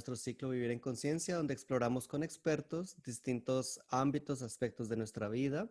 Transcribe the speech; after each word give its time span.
nuestro 0.00 0.16
ciclo 0.16 0.48
Vivir 0.48 0.70
en 0.70 0.78
Conciencia, 0.78 1.36
donde 1.36 1.52
exploramos 1.52 2.08
con 2.08 2.22
expertos 2.22 2.96
distintos 3.04 3.82
ámbitos, 3.90 4.40
aspectos 4.40 4.88
de 4.88 4.96
nuestra 4.96 5.28
vida, 5.28 5.70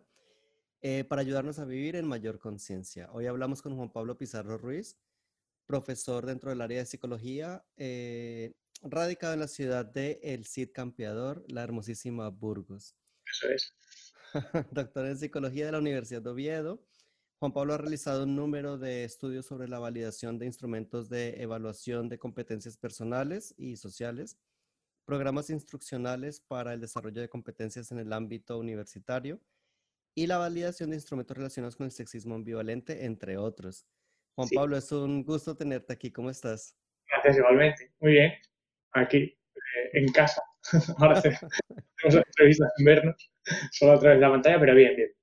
eh, 0.82 1.02
para 1.02 1.22
ayudarnos 1.22 1.58
a 1.58 1.64
vivir 1.64 1.96
en 1.96 2.06
mayor 2.06 2.38
conciencia. 2.38 3.10
Hoy 3.12 3.26
hablamos 3.26 3.60
con 3.60 3.74
Juan 3.74 3.90
Pablo 3.90 4.16
Pizarro 4.16 4.56
Ruiz, 4.56 4.96
profesor 5.66 6.26
dentro 6.26 6.50
del 6.50 6.60
área 6.60 6.78
de 6.78 6.86
psicología, 6.86 7.64
eh, 7.76 8.54
radicado 8.84 9.34
en 9.34 9.40
la 9.40 9.48
ciudad 9.48 9.84
de 9.84 10.20
El 10.22 10.46
Cid 10.46 10.70
Campeador, 10.72 11.44
la 11.48 11.64
hermosísima 11.64 12.28
Burgos. 12.28 12.94
Eso 13.26 13.48
es. 13.48 13.74
Doctor 14.70 15.06
en 15.06 15.18
psicología 15.18 15.66
de 15.66 15.72
la 15.72 15.78
Universidad 15.78 16.22
de 16.22 16.30
Oviedo 16.30 16.86
Juan 17.40 17.52
Pablo 17.54 17.72
ha 17.72 17.78
realizado 17.78 18.24
un 18.24 18.36
número 18.36 18.76
de 18.76 19.02
estudios 19.04 19.46
sobre 19.46 19.66
la 19.66 19.78
validación 19.78 20.38
de 20.38 20.44
instrumentos 20.44 21.08
de 21.08 21.42
evaluación 21.42 22.10
de 22.10 22.18
competencias 22.18 22.76
personales 22.76 23.54
y 23.56 23.78
sociales, 23.78 24.38
programas 25.06 25.48
instruccionales 25.48 26.38
para 26.38 26.74
el 26.74 26.82
desarrollo 26.82 27.22
de 27.22 27.30
competencias 27.30 27.90
en 27.92 27.98
el 27.98 28.12
ámbito 28.12 28.58
universitario 28.58 29.40
y 30.14 30.26
la 30.26 30.36
validación 30.36 30.90
de 30.90 30.96
instrumentos 30.96 31.34
relacionados 31.34 31.76
con 31.76 31.86
el 31.86 31.92
sexismo 31.92 32.34
ambivalente, 32.34 33.06
entre 33.06 33.38
otros. 33.38 33.86
Juan 34.34 34.48
Pablo, 34.54 34.76
es 34.76 34.92
un 34.92 35.24
gusto 35.24 35.56
tenerte 35.56 35.94
aquí. 35.94 36.12
¿Cómo 36.12 36.28
estás? 36.28 36.76
Gracias, 37.08 37.38
igualmente. 37.38 37.90
Muy 38.00 38.12
bien. 38.12 38.32
Aquí, 38.92 39.16
eh, 39.16 39.90
en 39.94 40.12
casa. 40.12 40.42
Ahora 40.98 41.22
tenemos 41.22 42.26
entrevistas 42.26 42.70
en 42.76 42.84
vernos, 42.84 43.30
solo 43.72 43.92
a 43.92 43.98
través 43.98 44.18
de 44.18 44.26
la 44.26 44.30
pantalla, 44.30 44.60
pero 44.60 44.74
bien, 44.74 44.94
bien. 44.94 45.19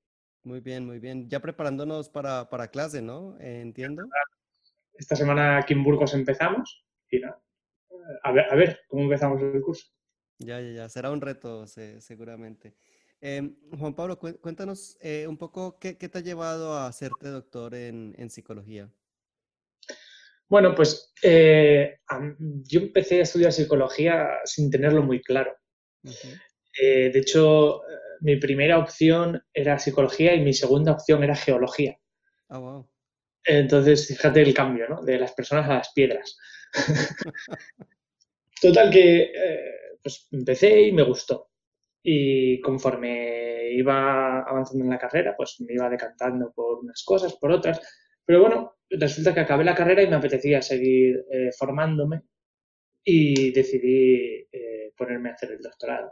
Muy 0.48 0.62
bien, 0.62 0.86
muy 0.86 1.00
bien. 1.00 1.28
Ya 1.30 1.42
preparándonos 1.42 2.08
para, 2.08 2.50
para 2.50 2.70
clase, 2.70 3.02
¿no? 3.02 3.38
entiendo. 3.42 4.04
Esta 4.94 5.18
semana 5.18 5.58
aquí 5.58 5.74
en 5.74 5.84
Burgos 5.84 6.14
empezamos 6.14 6.86
y 7.12 7.20
nada. 7.20 7.44
A 8.24 8.32
ver, 8.32 8.46
a 8.49 8.55
ver 8.55 8.80
cómo 8.88 9.04
empezamos 9.04 9.41
el 9.41 9.62
curso. 9.62 9.88
Ya, 10.38 10.62
ya, 10.62 10.71
ya. 10.71 10.90
Será 10.90 11.12
un 11.12 11.20
reto, 11.20 11.68
seguramente. 11.68 12.77
Em, 13.20 13.58
Juan 13.77 13.94
Pablo, 13.94 14.18
cuéntanos 14.18 14.98
eh, 15.02 15.26
un 15.27 15.38
poco 15.38 15.77
qué, 15.80 15.98
qué, 15.98 16.08
te 16.08 16.20
ha 16.20 16.21
llevado 16.21 16.76
a 16.76 16.88
hacerte 16.88 17.27
doctor 17.27 17.76
en, 17.76 18.16
en 18.18 18.30
psicología. 18.30 18.90
Bueno, 20.48 20.74
pues 20.74 21.14
eh, 21.24 21.99
yo 22.64 22.80
empecé 22.80 23.20
a 23.20 23.24
estudiar 23.24 23.52
psicología 23.52 24.30
sin 24.46 24.71
tenerlo 24.71 25.04
muy 25.04 25.21
claro. 25.21 25.58
Eh, 26.82 27.10
de 27.12 27.20
hecho, 27.20 27.82
mi 28.21 28.37
primera 28.37 28.79
opción 28.79 29.41
era 29.54 29.79
psicología 29.79 30.34
y 30.35 30.41
mi 30.41 30.54
segunda 30.54 30.91
opción 30.91 31.23
era 31.23 31.35
geología. 31.35 31.98
Ah, 32.49 32.59
wow. 32.59 32.90
Entonces, 33.43 34.07
fíjate 34.07 34.41
el 34.41 34.54
cambio, 34.54 34.87
¿no? 34.90 35.01
De 35.01 35.18
las 35.18 35.32
personas 35.34 35.70
a 35.70 35.76
las 35.76 35.93
piedras. 35.93 36.37
Total 38.62 38.91
que 38.91 39.21
eh, 39.24 39.71
pues 40.01 40.27
empecé 40.32 40.82
y 40.82 40.91
me 40.91 41.04
gustó. 41.04 41.49
Y 42.04 42.59
conforme 42.62 43.71
iba 43.71 44.41
avanzando 44.41 44.84
en 44.84 44.90
la 44.90 44.98
carrera, 44.98 45.35
pues 45.35 45.57
me 45.59 45.74
iba 45.74 45.90
decantando 45.90 46.52
por 46.54 46.79
unas 46.79 47.04
cosas, 47.04 47.35
por 47.35 47.52
otras. 47.52 47.79
Pero 48.26 48.41
bueno, 48.41 48.77
resulta 48.90 49.34
que 49.34 49.41
acabé 49.41 49.63
la 49.63 49.76
carrera 49.76 50.04
y 50.04 50.07
me 50.07 50.15
apetecía 50.15 50.62
seguir 50.62 51.24
eh, 51.31 51.52
formándome 51.57 52.24
y 53.04 53.52
decidí 53.52 54.48
eh, 54.52 54.91
ponerme 54.98 55.29
a 55.29 55.34
hacer 55.34 55.52
el 55.52 55.62
doctorado 55.62 56.12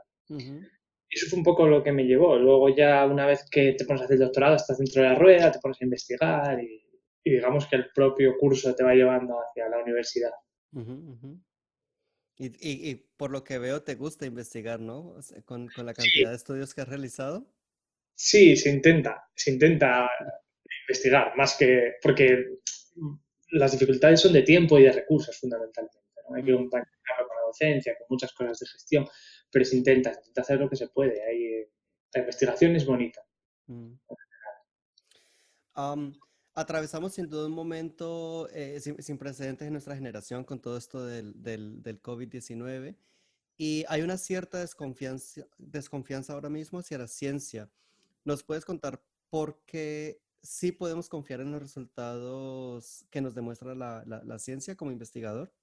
eso 1.09 1.27
fue 1.29 1.39
un 1.39 1.45
poco 1.45 1.67
lo 1.67 1.83
que 1.83 1.91
me 1.91 2.03
llevó. 2.03 2.37
Luego 2.37 2.69
ya 2.75 3.05
una 3.05 3.25
vez 3.25 3.45
que 3.49 3.73
te 3.73 3.85
pones 3.85 4.01
a 4.01 4.05
hacer 4.05 4.15
el 4.15 4.21
doctorado, 4.21 4.55
estás 4.55 4.77
dentro 4.77 5.01
de 5.01 5.09
la 5.09 5.15
rueda, 5.15 5.51
te 5.51 5.59
pones 5.59 5.81
a 5.81 5.85
investigar 5.85 6.61
y, 6.61 6.83
digamos 7.23 7.67
que 7.67 7.77
el 7.77 7.89
propio 7.91 8.37
curso 8.37 8.75
te 8.75 8.83
va 8.83 8.93
llevando 8.93 9.39
hacia 9.39 9.67
la 9.67 9.79
universidad. 9.79 10.31
Y, 12.37 12.95
por 13.17 13.31
lo 13.31 13.43
que 13.43 13.57
veo, 13.57 13.81
te 13.81 13.95
gusta 13.95 14.25
investigar, 14.25 14.79
¿no? 14.79 15.15
con, 15.45 15.69
la 15.77 15.93
cantidad 15.93 16.29
de 16.29 16.35
estudios 16.35 16.73
que 16.73 16.81
has 16.81 16.89
realizado. 16.89 17.47
Sí, 18.13 18.55
se 18.55 18.69
intenta, 18.69 19.29
se 19.35 19.51
intenta 19.51 20.09
investigar, 20.87 21.35
más 21.35 21.55
que 21.57 21.93
porque 22.01 22.59
las 23.51 23.71
dificultades 23.71 24.21
son 24.21 24.33
de 24.33 24.41
tiempo 24.41 24.77
y 24.77 24.83
de 24.83 24.91
recursos 24.91 25.37
fundamentalmente. 25.37 25.97
¿no? 26.29 26.35
Hay 26.35 26.43
que 26.43 26.51
acompañarlo 26.51 27.27
con 27.27 27.37
la 27.37 27.47
docencia, 27.47 27.95
con 27.97 28.07
muchas 28.09 28.33
cosas 28.33 28.59
de 28.59 28.67
gestión, 28.67 29.07
pero 29.55 29.63
se 29.63 29.77
intenta, 29.77 30.13
se 30.13 30.19
intenta 30.19 30.41
hacer 30.41 30.59
lo 30.59 30.69
que 30.69 30.75
se 30.75 30.89
puede. 30.89 31.23
Hay, 31.23 31.65
la 32.13 32.19
investigación 32.19 32.75
es 32.75 32.85
bonita. 32.85 33.21
Mm. 33.67 33.93
atravesamos 36.53 37.13
sin 37.13 37.29
duda 37.29 37.47
un 37.47 37.53
momento 37.53 38.49
eh, 38.51 38.81
sin, 38.81 39.17
precedentes 39.17 39.65
en 39.65 39.71
nuestra 39.71 39.95
generación 39.95 40.43
con 40.43 40.59
todo 40.59 40.77
esto 40.77 41.05
del, 41.05 41.41
del, 41.41 41.81
del 41.81 42.01
COVID-19 42.01 42.97
y 43.57 43.85
hay 43.87 44.01
una 44.01 44.17
cierta 44.17 44.59
desconfianza, 44.59 45.47
desconfianza 45.57 46.33
ahora 46.33 46.49
mismo 46.49 46.79
hacia 46.79 46.97
la 46.97 47.07
ciencia. 47.07 47.69
¿Nos 48.25 48.43
puedes 48.43 48.65
contar 48.65 49.01
por 49.29 49.61
qué 49.65 50.19
sí 50.43 50.73
podemos 50.73 51.07
confiar 51.07 51.39
en 51.39 51.53
los 51.53 51.61
resultados 51.61 53.05
que 53.09 53.21
nos 53.21 53.33
demuestra 53.33 53.73
la, 53.73 54.03
la, 54.05 54.21
la 54.21 54.37
ciencia 54.37 54.75
como 54.75 54.91
investigador? 54.91 55.53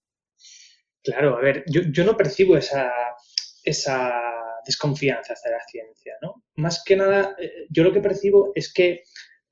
Claro, 1.05 1.37
a 1.37 1.41
ver, 1.41 1.65
yo, 1.67 1.83
yo 1.91 2.05
no 2.05 2.17
percibo 2.17 2.57
esa, 2.57 2.91
esa 3.65 4.13
desconfianza 4.65 5.35
hacia 5.35 5.51
la 5.51 5.61
ciencia, 5.71 6.15
¿no? 6.23 6.45
Más 6.57 6.83
que 6.85 6.97
nada, 6.97 7.35
eh, 7.39 7.67
yo 7.71 7.85
lo 7.85 7.93
que 7.93 8.01
percibo 8.01 8.53
es 8.55 8.73
que 8.73 9.03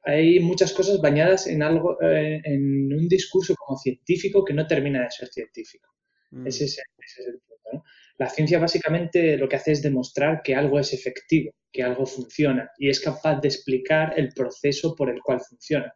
hay 0.02 0.40
muchas 0.40 0.72
cosas 0.72 1.00
bañadas 1.00 1.46
en 1.46 1.62
algo, 1.62 2.00
eh, 2.02 2.40
en 2.44 2.92
un 2.92 3.08
discurso 3.08 3.54
como 3.56 3.78
científico 3.78 4.44
que 4.44 4.54
no 4.54 4.66
termina 4.66 5.02
de 5.02 5.10
ser 5.10 5.28
científico. 5.28 5.88
Mm. 6.30 6.46
Ese, 6.46 6.64
es, 6.64 6.78
el 7.18 7.40
punto, 7.40 7.70
¿no? 7.72 7.84
La 8.18 8.28
ciencia 8.28 8.58
básicamente 8.58 9.36
lo 9.36 9.48
que 9.48 9.56
hace 9.56 9.72
es 9.72 9.82
demostrar 9.82 10.42
que 10.42 10.54
algo 10.54 10.78
es 10.78 10.92
efectivo, 10.92 11.52
que 11.72 11.82
algo 11.82 12.06
funciona 12.06 12.70
y 12.78 12.88
es 12.88 13.00
capaz 13.00 13.40
de 13.40 13.48
explicar 13.48 14.14
el 14.16 14.32
proceso 14.34 14.94
por 14.94 15.10
el 15.10 15.20
cual 15.22 15.40
funciona. 15.40 15.92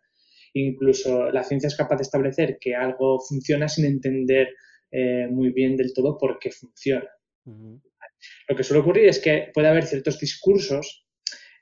Incluso 0.54 1.30
la 1.30 1.42
ciencia 1.42 1.66
es 1.66 1.76
capaz 1.76 1.96
de 1.96 2.02
establecer 2.02 2.58
que 2.60 2.74
algo 2.74 3.20
funciona 3.20 3.68
sin 3.68 3.84
entender 3.84 4.54
eh, 4.90 5.26
muy 5.28 5.50
bien 5.50 5.76
del 5.76 5.92
todo 5.92 6.16
por 6.16 6.38
qué 6.38 6.50
funciona. 6.50 7.08
Lo 8.48 8.56
que 8.56 8.64
suele 8.64 8.82
ocurrir 8.82 9.08
es 9.08 9.18
que 9.18 9.50
puede 9.52 9.68
haber 9.68 9.86
ciertos 9.86 10.18
discursos 10.18 11.06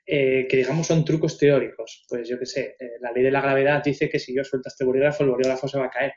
eh, 0.05 0.47
que, 0.49 0.57
digamos, 0.57 0.87
son 0.87 1.05
trucos 1.05 1.37
teóricos. 1.37 2.05
Pues 2.09 2.27
yo 2.27 2.37
qué 2.37 2.45
sé, 2.45 2.75
eh, 2.79 2.91
la 2.99 3.11
ley 3.11 3.23
de 3.23 3.31
la 3.31 3.41
gravedad 3.41 3.83
dice 3.83 4.09
que 4.09 4.19
si 4.19 4.35
yo 4.35 4.43
suelto 4.43 4.69
este 4.69 4.83
bolígrafo, 4.83 5.23
el 5.23 5.29
bolígrafo 5.29 5.67
se 5.67 5.79
va 5.79 5.85
a 5.85 5.89
caer. 5.89 6.13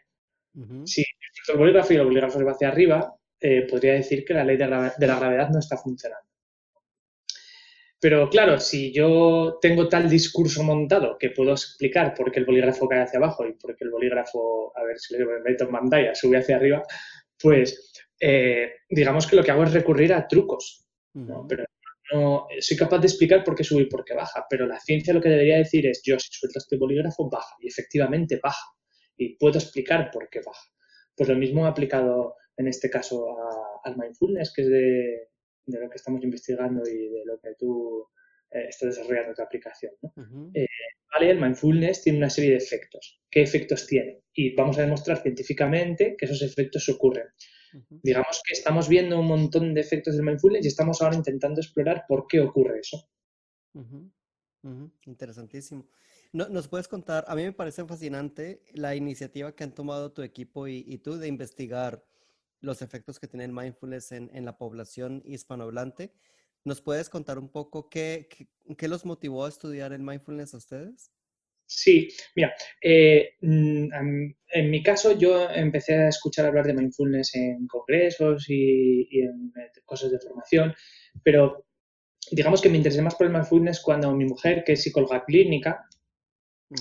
Si 0.84 1.02
yo 1.02 1.06
suelto 1.32 1.52
el 1.52 1.58
bolígrafo 1.58 1.92
y 1.92 1.96
el 1.96 2.04
bolígrafo 2.04 2.38
se 2.38 2.44
va 2.44 2.52
hacia 2.52 2.68
arriba, 2.68 3.14
eh, 3.38 3.66
podría 3.68 3.92
decir 3.92 4.24
que 4.24 4.32
la 4.34 4.44
ley 4.44 4.56
de, 4.56 4.66
la 4.66 4.94
gravedad 4.98 5.50
no 5.50 5.58
está 5.58 5.76
funcionando. 5.76 6.26
Pero 8.00 8.28
claro, 8.28 8.58
si 8.58 8.92
yo 8.92 9.58
tengo 9.60 9.88
tal 9.88 10.08
discurso 10.08 10.62
montado 10.62 11.16
que 11.18 11.30
puedo 11.30 11.52
explicar 11.52 12.14
por 12.14 12.30
qué 12.30 12.40
el 12.40 12.46
bolígrafo 12.46 12.88
cae 12.88 13.02
hacia 13.02 13.18
abajo 13.18 13.46
y 13.46 13.52
por 13.52 13.76
qué 13.76 13.84
el 13.84 13.90
bolígrafo, 13.90 14.72
a 14.76 14.84
ver 14.84 14.98
si 14.98 15.16
le 15.16 15.24
meto 15.44 15.64
en 15.64 15.70
pantalla, 15.70 16.14
sube 16.14 16.38
hacia 16.38 16.56
arriba, 16.56 16.82
pues 17.38 17.92
eh, 18.20 18.72
digamos 18.88 19.26
que 19.26 19.36
lo 19.36 19.42
que 19.42 19.50
hago 19.50 19.64
es 19.64 19.72
recurrir 19.72 20.12
a 20.12 20.26
trucos, 20.26 20.86
¿no? 21.14 21.46
Pero 21.48 21.64
no, 22.12 22.46
soy 22.60 22.76
capaz 22.76 22.98
de 22.98 23.08
explicar 23.08 23.42
por 23.42 23.54
qué 23.54 23.64
sube 23.64 23.82
y 23.82 23.88
por 23.88 24.04
qué 24.04 24.14
baja, 24.14 24.46
pero 24.48 24.66
la 24.66 24.78
ciencia 24.78 25.12
lo 25.12 25.20
que 25.20 25.28
debería 25.28 25.58
decir 25.58 25.86
es, 25.86 26.02
yo 26.04 26.18
si 26.18 26.28
suelto 26.30 26.58
este 26.58 26.76
bolígrafo, 26.76 27.28
baja, 27.28 27.56
y 27.60 27.68
efectivamente 27.68 28.38
baja, 28.42 28.64
y 29.16 29.36
puedo 29.36 29.58
explicar 29.58 30.10
por 30.12 30.28
qué 30.28 30.40
baja. 30.44 30.62
Pues 31.16 31.28
lo 31.28 31.36
mismo 31.36 31.66
aplicado 31.66 32.34
en 32.56 32.68
este 32.68 32.90
caso 32.90 33.36
al 33.84 33.96
mindfulness, 33.96 34.52
que 34.54 34.62
es 34.62 34.68
de, 34.68 35.28
lo 35.66 35.90
que 35.90 35.96
estamos 35.96 36.22
investigando 36.22 36.82
y 36.88 37.08
de 37.08 37.24
lo 37.24 37.38
que 37.40 37.54
tú 37.58 38.06
eh, 38.50 38.66
estás 38.68 38.96
desarrollando 38.96 39.34
tu 39.34 39.42
aplicación. 39.42 39.92
Eh, 40.54 40.66
vale, 41.12 41.30
el 41.30 41.40
mindfulness 41.40 42.02
tiene 42.02 42.18
una 42.18 42.30
serie 42.30 42.50
de 42.50 42.56
efectos. 42.58 43.20
¿Qué 43.30 43.42
efectos 43.42 43.86
tiene? 43.86 44.22
Y 44.32 44.54
vamos 44.54 44.78
a 44.78 44.82
demostrar 44.82 45.20
científicamente 45.22 46.14
que 46.16 46.26
esos 46.26 46.42
efectos 46.42 46.88
ocurren. 46.88 47.26
Digamos 48.02 48.40
que 48.44 48.54
estamos 48.54 48.88
viendo 48.88 49.18
un 49.20 49.26
montón 49.26 49.74
de 49.74 49.80
efectos 49.80 50.16
del 50.16 50.24
mindfulness 50.24 50.64
y 50.64 50.68
estamos 50.68 51.02
ahora 51.02 51.16
intentando 51.16 51.60
explorar 51.60 52.04
por 52.08 52.26
qué 52.26 52.40
ocurre 52.40 52.80
eso. 52.80 53.08
Interesantísimo. 55.04 55.86
¿Nos 56.32 56.68
puedes 56.68 56.88
contar? 56.88 57.24
A 57.28 57.34
mí 57.34 57.42
me 57.42 57.52
parece 57.52 57.84
fascinante 57.84 58.62
la 58.74 58.94
iniciativa 58.94 59.54
que 59.54 59.64
han 59.64 59.74
tomado 59.74 60.12
tu 60.12 60.22
equipo 60.22 60.66
y, 60.66 60.98
tú 60.98 61.16
de 61.16 61.28
investigar 61.28 62.04
los 62.60 62.82
efectos 62.82 63.20
que 63.20 63.28
tiene 63.28 63.44
el 63.44 63.52
mindfulness 63.52 64.12
en, 64.12 64.44
la 64.44 64.56
población 64.56 65.22
hispanohablante. 65.24 66.12
¿Nos 66.64 66.80
puedes 66.80 67.08
contar 67.08 67.38
un 67.38 67.48
poco 67.48 67.88
qué, 67.88 68.28
qué 68.76 68.88
los 68.88 69.04
motivó 69.04 69.44
a 69.44 69.48
estudiar 69.48 69.92
el 69.92 70.02
mindfulness 70.02 70.54
a 70.54 70.56
ustedes? 70.56 71.12
Sí, 71.68 72.08
mira, 72.36 72.54
eh, 72.80 73.30
mm, 73.40 73.88
en 74.52 74.70
mi 74.70 74.82
caso 74.82 75.18
yo 75.18 75.50
empecé 75.50 75.94
a 75.94 76.08
escuchar 76.08 76.46
hablar 76.46 76.64
de 76.66 76.74
mindfulness 76.74 77.34
en 77.34 77.66
congresos 77.66 78.46
y, 78.48 79.08
en 79.18 79.52
eh, 79.56 79.80
cosas 79.84 80.12
de 80.12 80.20
formación, 80.20 80.72
pero 81.24 81.66
digamos 82.30 82.60
que 82.60 82.68
me 82.68 82.76
interesé 82.76 83.02
más 83.02 83.16
por 83.16 83.26
el 83.26 83.32
mindfulness 83.32 83.80
cuando 83.80 84.14
mi 84.14 84.24
mujer, 84.26 84.62
que 84.64 84.72
es 84.74 84.82
psicóloga 84.82 85.24
clínica, 85.24 85.84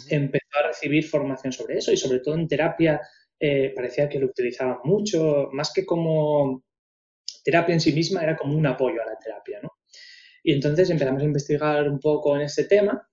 empezó 0.10 0.58
a 0.64 0.68
recibir 0.68 1.04
formación 1.08 1.52
sobre 1.54 1.78
eso 1.78 1.92
y 1.92 1.98
sobre 1.98 2.20
todo 2.20 2.36
en 2.36 2.48
terapia 2.48 3.02
eh, 3.40 3.72
parecía 3.76 4.08
que 4.10 4.20
lo 4.20 4.28
utilizaba 4.28 4.82
mucho, 4.84 5.50
más 5.52 5.72
que 5.74 5.86
como 5.86 6.64
terapia 7.44 7.74
en 7.74 7.82
sí 7.82 7.92
misma 7.94 8.24
era 8.24 8.36
como 8.36 8.56
un 8.58 8.66
apoyo 8.68 9.02
a 9.02 9.06
la 9.06 9.18
terapia, 9.20 9.60
¿no? 9.62 9.72
Y 10.44 10.54
entonces 10.54 10.90
empezamos 10.90 11.22
a 11.24 11.26
investigar 11.26 11.90
un 11.90 12.00
poco 12.00 12.36
en 12.36 12.44
este 12.44 12.66
tema 12.66 13.08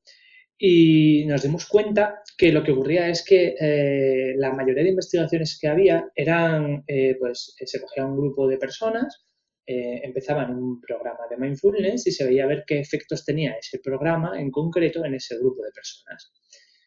y 0.58 1.24
nos 1.26 1.42
dimos 1.42 1.66
cuenta 1.66 2.22
que 2.36 2.52
lo 2.52 2.62
que 2.62 2.72
ocurría 2.72 3.08
es 3.08 3.24
que 3.24 3.54
eh, 3.58 4.34
la 4.36 4.52
mayoría 4.52 4.84
de 4.84 4.90
investigaciones 4.90 5.58
que 5.60 5.68
había 5.68 6.08
eran, 6.14 6.84
eh, 6.86 7.16
pues 7.18 7.54
se 7.58 7.80
cogía 7.80 8.06
un 8.06 8.16
grupo 8.16 8.46
de 8.48 8.58
personas, 8.58 9.26
empezaban 9.64 10.54
un 10.54 10.80
programa 10.80 11.20
de 11.30 11.36
mindfulness 11.38 12.06
y 12.06 12.10
se 12.10 12.26
veía 12.26 12.44
a 12.44 12.48
ver 12.48 12.64
qué 12.66 12.78
efectos 12.78 13.24
tenía 13.24 13.52
ese 13.52 13.78
programa 13.78 14.38
en 14.38 14.50
concreto 14.50 15.02
en 15.04 15.14
ese 15.14 15.38
grupo 15.38 15.62
de 15.62 15.70
personas 15.70 16.32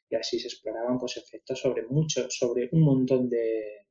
y 0.09 0.15
así 0.15 0.39
se 0.39 0.47
exploraban 0.47 0.97
pues, 0.97 1.17
efectos 1.17 1.59
sobre 1.59 1.83
mucho, 1.83 2.29
sobre 2.29 2.69
un 2.71 2.81
montón 2.81 3.29
de, 3.29 3.81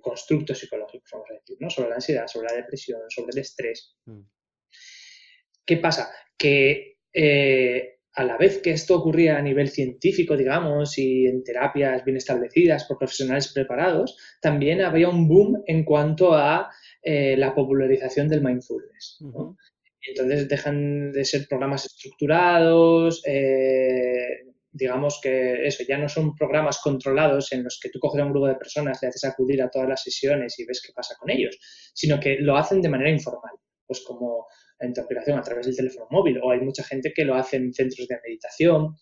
constructos 0.00 0.58
psicológicos, 0.58 1.08
vamos 1.12 1.30
a 1.30 1.34
decir, 1.34 1.56
¿no? 1.60 1.70
sobre 1.70 1.90
la 1.90 1.94
ansiedad, 1.94 2.26
sobre 2.26 2.48
la 2.48 2.56
depresión, 2.56 3.00
sobre 3.08 3.30
el 3.32 3.38
estrés. 3.38 3.96
Mm. 4.06 4.22
¿Qué 5.64 5.76
pasa? 5.76 6.12
Que 6.36 6.98
eh, 7.12 8.00
a 8.14 8.24
la 8.24 8.36
vez 8.36 8.60
que 8.60 8.72
esto 8.72 8.96
ocurría 8.96 9.38
a 9.38 9.42
nivel 9.42 9.68
científico, 9.68 10.36
digamos, 10.36 10.98
y 10.98 11.26
en 11.26 11.42
terapias 11.42 12.04
bien 12.04 12.16
establecidas 12.16 12.84
por 12.84 12.98
profesionales 12.98 13.52
preparados, 13.52 14.16
también 14.40 14.82
había 14.82 15.08
un 15.08 15.28
boom 15.28 15.62
en 15.66 15.84
cuanto 15.84 16.34
a 16.34 16.70
eh, 17.02 17.36
la 17.36 17.54
popularización 17.54 18.28
del 18.28 18.42
mindfulness. 18.42 19.18
entonces 20.08 20.48
dejan 20.48 21.12
de 21.12 21.24
ser 21.24 21.46
programas 21.48 21.86
estructurados, 21.86 23.22
eh, 23.26 24.44
digamos 24.72 25.20
que 25.22 25.66
eso, 25.66 25.84
ya 25.86 25.96
no 25.96 26.08
son 26.08 26.34
programas 26.34 26.80
controlados 26.82 27.52
en 27.52 27.64
los 27.64 27.78
que 27.80 27.90
tú 27.90 27.98
coges 27.98 28.20
a 28.20 28.24
un 28.24 28.32
grupo 28.32 28.48
de 28.48 28.56
personas, 28.56 28.98
le 29.00 29.08
haces 29.08 29.24
acudir 29.24 29.62
a 29.62 29.70
todas 29.70 29.88
las 29.88 30.02
sesiones 30.02 30.58
y 30.58 30.66
ves 30.66 30.82
qué 30.84 30.92
pasa 30.92 31.14
con 31.18 31.30
ellos, 31.30 31.58
sino 31.94 32.20
que 32.20 32.36
lo 32.40 32.56
hacen 32.56 32.82
de 32.82 32.88
manera 32.88 33.10
informal, 33.10 33.54
pues 33.86 34.02
como 34.06 34.46
en 34.82 34.92
tu 34.92 35.00
aplicación 35.00 35.38
a 35.38 35.42
través 35.42 35.66
del 35.66 35.76
teléfono 35.76 36.06
móvil, 36.10 36.38
o 36.42 36.50
hay 36.50 36.60
mucha 36.60 36.82
gente 36.84 37.12
que 37.14 37.24
lo 37.24 37.34
hace 37.34 37.56
en 37.56 37.72
centros 37.72 38.06
de 38.08 38.18
meditación, 38.24 38.96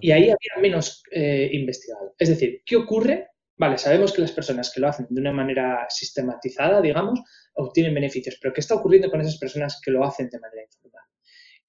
y 0.00 0.10
ahí 0.10 0.24
había 0.24 0.60
menos 0.60 1.02
eh, 1.10 1.48
investigado. 1.52 2.14
Es 2.18 2.28
decir, 2.28 2.62
¿qué 2.66 2.76
ocurre? 2.76 3.28
Vale, 3.56 3.78
sabemos 3.78 4.12
que 4.12 4.22
las 4.22 4.32
personas 4.32 4.70
que 4.72 4.80
lo 4.80 4.88
hacen 4.88 5.06
de 5.08 5.20
una 5.20 5.32
manera 5.32 5.86
sistematizada, 5.88 6.80
digamos, 6.80 7.20
obtienen 7.54 7.94
beneficios, 7.94 8.38
pero 8.40 8.52
¿qué 8.52 8.60
está 8.60 8.74
ocurriendo 8.74 9.10
con 9.10 9.20
esas 9.20 9.38
personas 9.38 9.80
que 9.82 9.90
lo 9.90 10.04
hacen 10.04 10.28
de 10.28 10.38
manera 10.38 10.62
informal? 10.62 11.04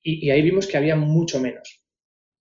y 0.04 0.32
ahí 0.32 0.42
vimos 0.42 0.66
que 0.66 0.78
había 0.78 0.96
mucho 0.96 1.40
menos. 1.40 1.84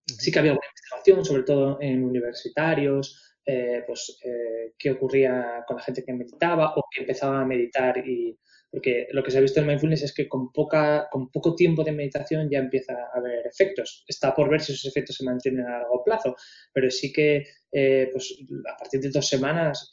Sí 0.06 0.32
que 0.32 0.38
había 0.38 0.52
alguna 0.52 0.66
investigación, 0.66 1.24
sobre 1.26 1.42
todo 1.42 1.78
en 1.82 2.02
universitarios, 2.02 3.30
eh, 3.46 3.82
pues 3.86 4.18
eh, 4.22 4.74
qué 4.78 4.92
ocurría 4.92 5.64
con 5.66 5.76
la 5.76 5.82
gente 5.82 6.04
que 6.04 6.12
meditaba 6.12 6.74
o 6.76 6.84
que 6.90 7.00
empezaba 7.00 7.40
a 7.40 7.44
meditar 7.44 7.96
y 8.06 8.38
porque 8.70 9.08
lo 9.10 9.22
que 9.22 9.30
se 9.30 9.38
ha 9.38 9.40
visto 9.40 9.60
en 9.60 9.66
mindfulness 9.66 10.02
es 10.02 10.14
que 10.14 10.28
con 10.28 10.52
poca 10.52 11.08
con 11.10 11.30
poco 11.30 11.54
tiempo 11.54 11.82
de 11.82 11.92
meditación 11.92 12.48
ya 12.48 12.58
empieza 12.58 12.94
a 12.94 13.18
haber 13.18 13.46
efectos. 13.46 14.04
Está 14.06 14.34
por 14.34 14.48
ver 14.48 14.60
si 14.60 14.72
esos 14.72 14.86
efectos 14.86 15.16
se 15.16 15.24
mantienen 15.24 15.66
a 15.66 15.80
largo 15.80 16.04
plazo, 16.04 16.36
pero 16.72 16.90
sí 16.90 17.12
que 17.12 17.44
eh, 17.72 18.08
pues 18.12 18.38
a 18.72 18.76
partir 18.76 19.00
de 19.00 19.10
dos 19.10 19.28
semanas 19.28 19.90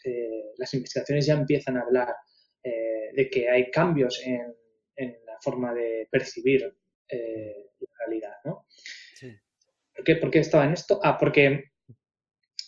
las 0.58 0.74
investigaciones 0.74 1.26
ya 1.26 1.34
empiezan 1.34 1.78
a 1.78 1.82
hablar 1.82 2.10
de 2.64 3.30
que 3.30 3.50
hay 3.50 3.72
cambios 3.72 4.22
en, 4.26 4.42
en, 4.98 5.18
la 5.26 5.38
forma 5.42 5.74
de 5.74 6.08
percibir 6.12 6.62
la 6.62 7.88
realidad, 8.00 8.34
¿no? 8.44 8.66
¿Por 10.22 10.32
qué, 10.32 10.40
estaba 10.40 10.66
en 10.66 10.74
esto? 10.74 11.00
Ah, 11.04 11.18
porque, 11.18 11.72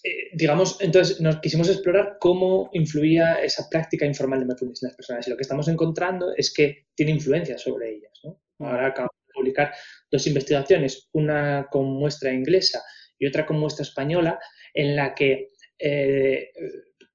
eh, 0.03 0.29
digamos, 0.33 0.77
entonces 0.79 1.19
nos 1.19 1.39
quisimos 1.39 1.69
explorar 1.69 2.17
cómo 2.19 2.69
influía 2.73 3.35
esa 3.41 3.67
práctica 3.69 4.05
informal 4.05 4.39
de 4.39 4.45
mindfulness 4.45 4.83
en 4.83 4.87
las 4.87 4.95
personas. 4.95 5.27
Y 5.27 5.29
lo 5.29 5.37
que 5.37 5.43
estamos 5.43 5.67
encontrando 5.67 6.33
es 6.35 6.53
que 6.53 6.87
tiene 6.95 7.11
influencia 7.11 7.57
sobre 7.57 7.95
ellas. 7.95 8.11
Mm. 8.23 8.63
Ahora 8.63 8.87
acabamos 8.87 9.15
de 9.27 9.33
publicar 9.33 9.73
dos 10.09 10.25
investigaciones, 10.27 11.09
una 11.13 11.67
con 11.69 11.85
muestra 11.85 12.31
inglesa 12.31 12.81
y 13.17 13.27
otra 13.27 13.45
con 13.45 13.59
muestra 13.59 13.83
española, 13.83 14.39
en 14.73 14.95
la 14.95 15.13
que 15.13 15.49
eh, 15.77 16.49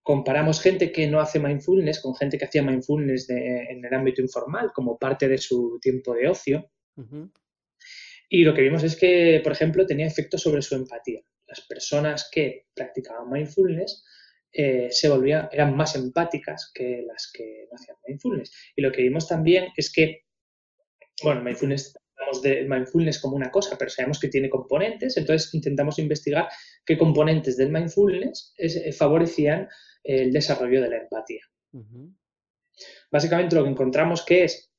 comparamos 0.03 0.61
gente 0.61 0.93
que 0.93 1.07
no 1.07 1.21
hace 1.21 1.39
mindfulness 1.39 2.01
con 2.01 2.15
gente 2.15 2.37
que 2.37 2.45
hacía 2.45 2.63
mindfulness 2.63 3.31
en 3.31 3.85
el 3.85 3.95
ámbito 3.95 4.21
informal 4.21 4.71
como 4.75 4.99
parte 4.99 5.29
de 5.29 5.39
su 5.39 5.79
tiempo 5.81 6.15
de 6.15 6.29
ocio. 6.29 6.71
Y 8.29 8.45
lo 8.45 8.53
que 8.53 8.63
vimos 8.63 8.83
es 8.83 8.97
que, 8.97 9.41
por 9.43 9.53
ejemplo, 9.53 9.87
tenía 9.87 10.07
efecto 10.07 10.37
sobre 10.37 10.61
su 10.61 10.75
empatía. 10.75 11.23
Las 11.57 11.67
personas 11.67 12.29
que 12.33 12.67
practicaban 12.75 13.31
mindfulness 13.31 14.05
eh, 14.53 14.89
se 14.91 15.09
volvían, 15.09 15.49
eran 15.53 15.77
más 15.77 15.95
empáticas 15.95 16.71
que 16.75 17.05
las 17.07 17.31
que 17.33 17.67
no 17.71 17.77
hacían 17.77 17.97
mindfulness. 18.07 18.53
Y 18.75 18.83
lo 18.83 18.91
que 18.91 19.03
vimos 19.03 19.29
también 19.29 19.69
es 19.77 19.93
que, 19.93 20.23
bueno, 21.23 21.43
mindfulness, 21.43 21.97
hablamos 22.17 22.43
de 22.43 22.65
mindfulness 22.65 23.21
como 23.21 23.37
una 23.37 23.51
cosa, 23.51 23.77
pero 23.79 23.91
sabemos 23.91 24.19
que 24.19 24.29
tiene 24.29 24.51
componentes, 24.51 25.17
entonces 25.17 25.53
intentamos 25.55 25.99
investigar 25.99 26.49
qué 26.85 26.99
componentes 26.99 27.57
del 27.57 27.71
mindfulness 27.71 28.53
eh, 28.59 28.93
favorecían 28.93 29.69
el 30.03 30.33
desarrollo 30.33 30.83
de 30.83 30.89
la 30.89 30.97
empatía. 30.99 31.43
Básicamente 33.11 33.57
lo 33.57 33.65
que 33.65 33.71
encontramos 33.71 34.25
que 34.25 34.45
es 34.45 34.74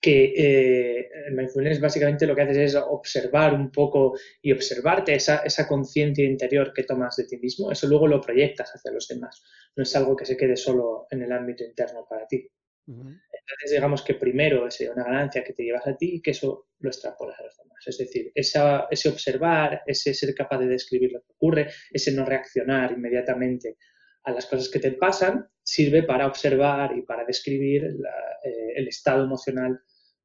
que 0.00 0.32
eh, 0.36 1.08
el 1.26 1.34
mindfulness 1.34 1.80
básicamente 1.80 2.26
lo 2.26 2.34
que 2.34 2.42
haces 2.42 2.56
es 2.56 2.74
observar 2.74 3.54
un 3.54 3.70
poco 3.70 4.16
y 4.42 4.52
observarte 4.52 5.14
esa, 5.14 5.38
esa 5.38 5.66
conciencia 5.66 6.24
interior 6.24 6.72
que 6.72 6.84
tomas 6.84 7.16
de 7.16 7.24
ti 7.24 7.36
mismo, 7.38 7.70
eso 7.70 7.86
luego 7.86 8.06
lo 8.06 8.20
proyectas 8.20 8.70
hacia 8.74 8.92
los 8.92 9.08
demás, 9.08 9.42
no 9.76 9.82
es 9.82 9.96
algo 9.96 10.16
que 10.16 10.26
se 10.26 10.36
quede 10.36 10.56
solo 10.56 11.06
en 11.10 11.22
el 11.22 11.32
ámbito 11.32 11.64
interno 11.64 12.06
para 12.08 12.26
ti. 12.26 12.48
Entonces 12.86 13.70
digamos 13.70 14.02
que 14.02 14.14
primero 14.14 14.66
es 14.66 14.78
una 14.80 15.04
ganancia 15.04 15.42
que 15.42 15.54
te 15.54 15.62
llevas 15.62 15.86
a 15.86 15.96
ti 15.96 16.16
y 16.16 16.22
que 16.22 16.32
eso 16.32 16.68
lo 16.80 16.90
extrapolas 16.90 17.38
a 17.40 17.44
los 17.44 17.56
demás. 17.56 17.82
Es 17.86 17.98
decir, 17.98 18.30
esa, 18.34 18.88
ese 18.90 19.08
observar, 19.08 19.82
ese 19.86 20.12
ser 20.12 20.34
capaz 20.34 20.58
de 20.58 20.66
describir 20.66 21.12
lo 21.12 21.20
que 21.20 21.32
ocurre, 21.32 21.70
ese 21.90 22.12
no 22.12 22.24
reaccionar 22.24 22.92
inmediatamente 22.92 23.78
a 24.24 24.32
las 24.32 24.46
cosas 24.46 24.68
que 24.68 24.80
te 24.80 24.92
pasan, 24.92 25.48
sirve 25.62 26.02
para 26.02 26.26
observar 26.26 26.96
y 26.96 27.02
para 27.02 27.24
describir 27.24 27.84
eh, 27.84 28.72
el 28.76 28.88
estado 28.88 29.24
emocional 29.24 29.80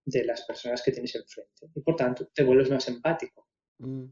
de 0.05 0.25
las 0.25 0.43
personas 0.43 0.81
que 0.81 0.91
tienes 0.91 1.15
enfrente. 1.15 1.69
Y 1.75 1.81
por 1.81 1.95
tanto, 1.95 2.27
te 2.33 2.43
vuelves 2.43 2.69
más 2.69 2.87
empático. 2.87 3.47
Mm. 3.77 4.05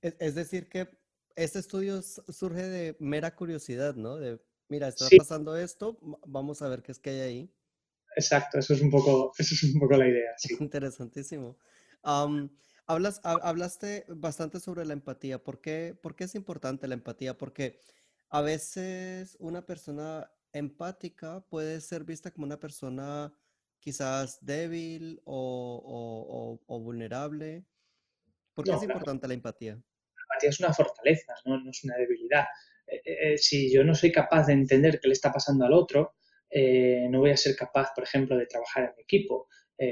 Es, 0.00 0.34
decir, 0.34 0.68
que 0.68 0.88
este 1.34 1.58
estudio 1.58 2.02
surge 2.02 2.62
de 2.62 2.96
mera 3.00 3.34
curiosidad, 3.34 3.96
¿no? 3.96 4.16
De, 4.16 4.38
mira, 4.68 4.88
está 4.88 5.06
pasando 5.16 5.56
esto, 5.56 5.98
vamos 6.26 6.62
a 6.62 6.68
ver 6.68 6.82
qué 6.82 6.92
es 6.92 6.98
que 6.98 7.10
hay 7.10 7.20
ahí. 7.20 7.54
Exacto, 8.14 8.58
eso 8.58 8.74
es 8.74 8.80
un 8.80 8.90
poco, 8.90 9.32
eso 9.38 9.54
es 9.54 9.74
un 9.74 9.80
poco 9.80 9.96
la 9.96 10.08
idea. 10.08 10.32
Sí. 10.36 10.56
Interesantísimo. 10.60 11.58
hablas, 12.86 13.20
hablaste 13.24 14.04
bastante 14.08 14.60
sobre 14.60 14.84
la 14.84 14.92
empatía. 14.92 15.42
¿Por 15.42 15.60
qué, 15.60 15.98
¿Por 16.00 16.14
qué 16.14 16.24
es 16.24 16.34
importante 16.34 16.86
la 16.86 16.94
empatía? 16.94 17.36
Porque 17.36 17.80
a 18.30 18.42
veces 18.42 19.36
una 19.40 19.64
persona 19.64 20.30
empática 20.52 21.40
puede 21.48 21.80
ser 21.80 22.04
vista 22.04 22.30
como 22.30 22.46
una 22.46 22.58
persona 22.58 23.32
quizás 23.80 24.44
débil 24.44 25.20
o, 25.24 26.60
vulnerable. 26.68 27.64
¿Por 28.54 28.64
qué 28.64 28.72
es 28.72 28.82
importante 28.82 29.28
la 29.28 29.34
empatía? 29.34 29.74
La 29.74 30.22
empatía 30.22 30.50
es 30.50 30.60
una 30.60 30.74
fortaleza, 30.74 31.34
no, 31.44 31.70
es 31.70 31.84
una 31.84 31.96
debilidad. 31.96 32.44
Eh, 32.86 33.02
eh, 33.04 33.32
eh, 33.32 33.38
si 33.38 33.72
yo 33.72 33.84
no 33.84 33.94
soy 33.94 34.10
capaz 34.10 34.46
de 34.46 34.54
entender 34.54 35.00
qué 35.00 35.08
le 35.08 35.14
está 35.14 35.32
pasando 35.32 35.64
al 35.64 35.72
otro, 35.72 36.14
no 36.50 37.20
voy 37.20 37.30
a 37.30 37.36
ser 37.36 37.54
capaz, 37.54 37.92
por 37.94 38.04
ejemplo, 38.04 38.36
de 38.36 38.46
trabajar 38.46 38.84
en 38.84 39.00
equipo. 39.00 39.48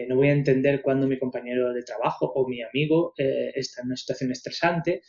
No 0.08 0.16
voy 0.16 0.28
a 0.28 0.32
entender 0.32 0.82
cuándo 0.82 1.06
mi 1.06 1.18
compañero 1.18 1.72
de 1.72 1.82
trabajo 1.82 2.32
o 2.34 2.48
mi 2.48 2.62
amigo 2.62 3.14
está 3.16 3.82
en 3.82 3.88
una 3.88 3.96
situación 3.96 4.32
estresante, 4.32 5.02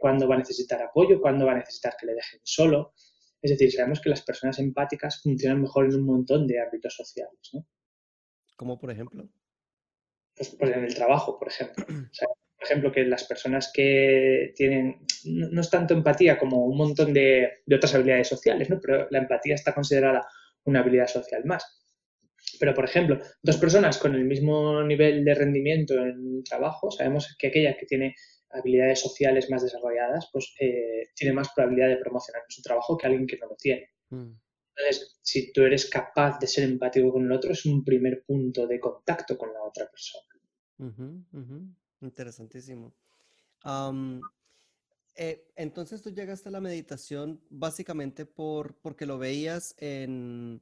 cuándo 0.00 0.28
va 0.28 0.36
a 0.36 0.38
necesitar 0.38 0.82
apoyo, 0.82 1.20
cuándo 1.20 1.46
va 1.46 1.52
a 1.52 1.58
necesitar 1.58 1.94
que 1.98 2.06
le 2.06 2.14
dejen 2.14 2.40
solo. 2.44 2.94
Es 3.42 3.50
decir, 3.50 3.70
sabemos 3.72 4.00
que 4.00 4.08
las 4.08 4.22
personas 4.22 4.58
empáticas 4.58 5.20
funcionan 5.20 5.60
mejor 5.60 5.84
en 5.84 5.96
un 5.96 6.06
montón 6.06 6.46
de 6.46 6.60
ámbitos 6.60 6.94
sociales. 6.94 7.38
¿no? 7.52 7.66
¿Cómo 8.56 8.78
por 8.78 8.90
ejemplo? 8.90 9.28
Pues, 10.34 10.56
pues, 10.58 10.74
en 10.74 10.84
el 10.84 10.94
trabajo, 10.94 11.38
por 11.38 11.48
ejemplo. 11.48 11.84
por 11.86 12.64
ejemplo, 12.64 12.92
que 12.92 13.04
las 13.04 13.24
personas 13.24 13.70
que 13.72 14.54
tienen, 14.56 15.04
no, 15.24 15.60
es 15.60 15.68
tanto 15.68 15.92
empatía 15.92 16.38
como 16.38 16.64
un 16.64 16.78
montón 16.78 17.12
de, 17.12 17.62
otras 17.70 17.94
habilidades 17.94 18.28
sociales, 18.28 18.70
¿no? 18.70 18.80
pero 18.80 19.06
la 19.10 19.18
empatía 19.18 19.54
está 19.54 19.74
considerada 19.74 20.26
una 20.64 20.80
habilidad 20.80 21.08
social 21.08 21.44
más. 21.44 21.83
Pero, 22.58 22.74
por 22.74 22.84
ejemplo, 22.84 23.18
dos 23.42 23.56
personas 23.56 23.98
con 23.98 24.14
el 24.14 24.24
mismo 24.24 24.82
nivel 24.82 25.24
de 25.24 25.34
rendimiento 25.34 25.94
en 25.94 26.42
trabajo, 26.44 26.90
sabemos 26.90 27.34
que 27.38 27.48
aquella 27.48 27.76
que 27.76 27.86
tiene 27.86 28.14
habilidades 28.50 29.00
sociales 29.00 29.50
más 29.50 29.62
desarrolladas, 29.62 30.28
pues 30.32 30.54
eh, 30.60 31.08
tiene 31.14 31.34
más 31.34 31.48
probabilidad 31.54 31.88
de 31.88 31.96
promocionar 31.96 32.42
su 32.48 32.62
trabajo 32.62 32.96
que 32.96 33.06
alguien 33.06 33.26
que 33.26 33.38
no 33.38 33.48
lo 33.48 33.56
tiene. 33.56 33.88
Mm. 34.10 34.32
Entonces, 34.76 35.18
si 35.22 35.52
tú 35.52 35.62
eres 35.62 35.88
capaz 35.88 36.38
de 36.38 36.46
ser 36.46 36.64
empático 36.64 37.12
con 37.12 37.24
el 37.24 37.32
otro, 37.32 37.52
es 37.52 37.64
un 37.64 37.84
primer 37.84 38.24
punto 38.26 38.66
de 38.66 38.80
contacto 38.80 39.38
con 39.38 39.52
la 39.52 39.62
otra 39.62 39.88
persona. 39.88 40.24
Interesantísimo. 42.00 42.94
Eh, 45.16 45.46
entonces 45.54 46.02
tú 46.02 46.10
llegaste 46.10 46.48
a 46.48 46.52
la 46.52 46.60
meditación 46.60 47.40
básicamente 47.48 48.26
por, 48.26 48.74
porque 48.80 49.06
lo 49.06 49.16
veías 49.16 49.76
en, 49.78 50.60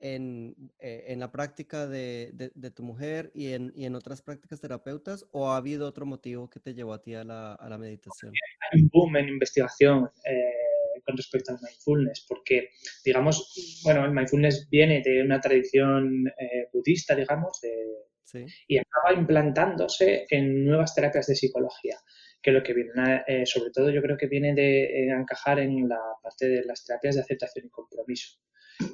en, 0.00 0.54
eh, 0.78 1.04
en 1.08 1.20
la 1.20 1.30
práctica 1.32 1.86
de, 1.86 2.30
de, 2.32 2.70
tu 2.70 2.82
mujer 2.82 3.30
y 3.34 3.52
en, 3.52 3.72
y 3.74 3.84
en, 3.84 3.94
otras 3.94 4.22
prácticas 4.22 4.60
terapeutas 4.60 5.26
o 5.32 5.50
ha 5.50 5.56
habido 5.56 5.86
otro 5.86 6.06
motivo 6.06 6.48
que 6.48 6.60
te 6.60 6.74
llevó 6.74 6.92
a 6.92 7.02
ti 7.02 7.14
a 7.14 7.24
la, 7.24 7.54
a 7.54 7.68
la 7.68 7.78
meditación? 7.78 8.32
Hay 8.70 8.82
un 8.82 8.88
boom 8.92 9.16
en 9.16 9.28
investigación 9.28 10.10
eh, 10.24 11.00
con 11.04 11.16
respecto 11.16 11.52
al 11.52 11.58
mindfulness, 11.62 12.26
porque, 12.28 12.70
digamos, 13.04 13.80
bueno, 13.84 14.04
el 14.04 14.12
mindfulness 14.12 14.68
viene 14.70 15.02
de 15.04 15.22
una 15.22 15.40
tradición 15.40 16.26
eh, 16.28 16.68
budista, 16.72 17.14
digamos, 17.14 17.60
de, 17.60 18.46
y 18.66 18.76
acaba 18.76 19.14
implantándose 19.18 20.26
en 20.28 20.66
nuevas 20.66 20.94
terapias 20.94 21.26
de 21.28 21.34
psicología 21.34 21.96
que 22.42 22.52
lo 22.52 22.62
que 22.62 22.74
viene, 22.74 23.24
sobre 23.46 23.70
todo 23.72 23.90
yo 23.90 24.02
creo 24.02 24.18
que 24.18 24.26
viene 24.26 24.54
de 24.54 25.08
encajar 25.08 25.58
en 25.58 25.88
la 25.88 25.98
parte 26.22 26.46
de 26.46 26.62
las 26.64 26.84
terapias 26.84 27.14
de 27.14 27.22
aceptación 27.22 27.66
y 27.66 27.70
compromiso 27.70 28.38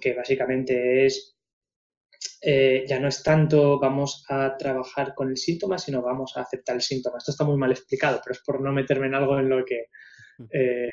que 0.00 0.14
básicamente 0.14 1.06
es, 1.06 1.36
eh, 2.40 2.84
ya 2.86 3.00
no 3.00 3.08
es 3.08 3.22
tanto 3.22 3.78
vamos 3.78 4.24
a 4.28 4.56
trabajar 4.56 5.14
con 5.14 5.30
el 5.30 5.36
síntoma, 5.36 5.78
sino 5.78 6.02
vamos 6.02 6.36
a 6.36 6.42
aceptar 6.42 6.76
el 6.76 6.82
síntoma. 6.82 7.18
Esto 7.18 7.32
está 7.32 7.44
muy 7.44 7.56
mal 7.56 7.70
explicado, 7.70 8.20
pero 8.22 8.34
es 8.34 8.42
por 8.44 8.60
no 8.60 8.72
meterme 8.72 9.06
en 9.06 9.14
algo 9.14 9.38
en 9.38 9.48
lo 9.48 9.64
que, 9.64 9.86
eh, 10.52 10.90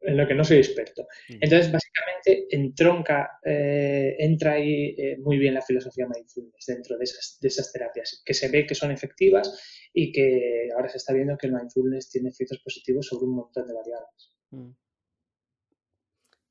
en 0.00 0.16
lo 0.16 0.26
que 0.26 0.34
no 0.34 0.44
soy 0.44 0.58
experto. 0.58 1.06
Entonces, 1.28 1.70
básicamente, 1.72 2.46
entronca, 2.50 3.38
eh, 3.44 4.16
entra 4.18 4.52
ahí 4.52 4.96
muy 5.18 5.38
bien 5.38 5.54
la 5.54 5.62
filosofía 5.62 6.06
mindfulness 6.06 6.66
dentro 6.66 6.96
de 6.96 7.04
esas, 7.04 7.38
de 7.40 7.48
esas 7.48 7.72
terapias, 7.72 8.22
que 8.24 8.34
se 8.34 8.48
ve 8.48 8.66
que 8.66 8.74
son 8.74 8.90
efectivas 8.90 9.88
y 9.92 10.12
que 10.12 10.68
ahora 10.74 10.88
se 10.88 10.98
está 10.98 11.12
viendo 11.12 11.36
que 11.36 11.46
el 11.48 11.54
mindfulness 11.54 12.10
tiene 12.10 12.30
efectos 12.30 12.60
positivos 12.62 13.06
sobre 13.06 13.26
un 13.26 13.36
montón 13.36 13.66
de 13.66 13.74
variables. 13.74 14.34
Mm. 14.50 14.70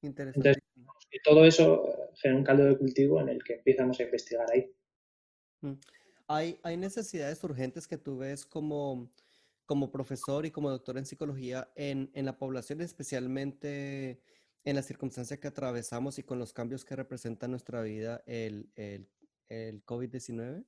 Interesante. 0.01 0.59
Y 1.11 1.21
todo 1.21 1.45
eso 1.45 1.87
eh, 1.87 2.11
genera 2.15 2.39
un 2.39 2.45
caldo 2.45 2.65
de 2.65 2.77
cultivo 2.77 3.21
en 3.21 3.29
el 3.29 3.43
que 3.43 3.55
empezamos 3.55 3.99
a 3.99 4.03
investigar 4.03 4.45
ahí. 4.51 4.71
Mm. 5.61 5.73
¿Hay, 6.27 6.59
hay 6.63 6.77
necesidades 6.77 7.41
urgentes 7.43 7.87
que 7.87 7.97
tú 7.97 8.17
ves 8.17 8.45
como, 8.45 9.09
como 9.65 9.91
profesor 9.91 10.45
y 10.45 10.51
como 10.51 10.69
doctor 10.69 10.97
en 10.97 11.05
psicología 11.05 11.69
en, 11.75 12.11
en 12.13 12.25
la 12.25 12.37
población, 12.37 12.81
especialmente 12.81 14.19
en 14.65 14.75
la 14.75 14.81
circunstancia 14.81 15.39
que 15.39 15.47
atravesamos 15.47 16.19
y 16.19 16.23
con 16.23 16.39
los 16.39 16.51
cambios 16.51 16.83
que 16.83 16.97
representa 16.97 17.45
en 17.45 17.51
nuestra 17.51 17.81
vida 17.81 18.21
el, 18.25 18.69
el, 18.75 19.07
el 19.47 19.85
COVID-19? 19.85 20.65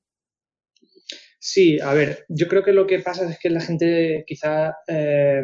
Sí, 1.40 1.80
a 1.82 1.94
ver, 1.94 2.26
yo 2.30 2.48
creo 2.48 2.64
que 2.64 2.72
lo 2.72 2.88
que 2.88 3.00
pasa 3.00 3.30
es 3.30 3.38
que 3.40 3.50
la 3.50 3.60
gente 3.60 4.24
quizá 4.26 4.78
eh, 4.88 5.42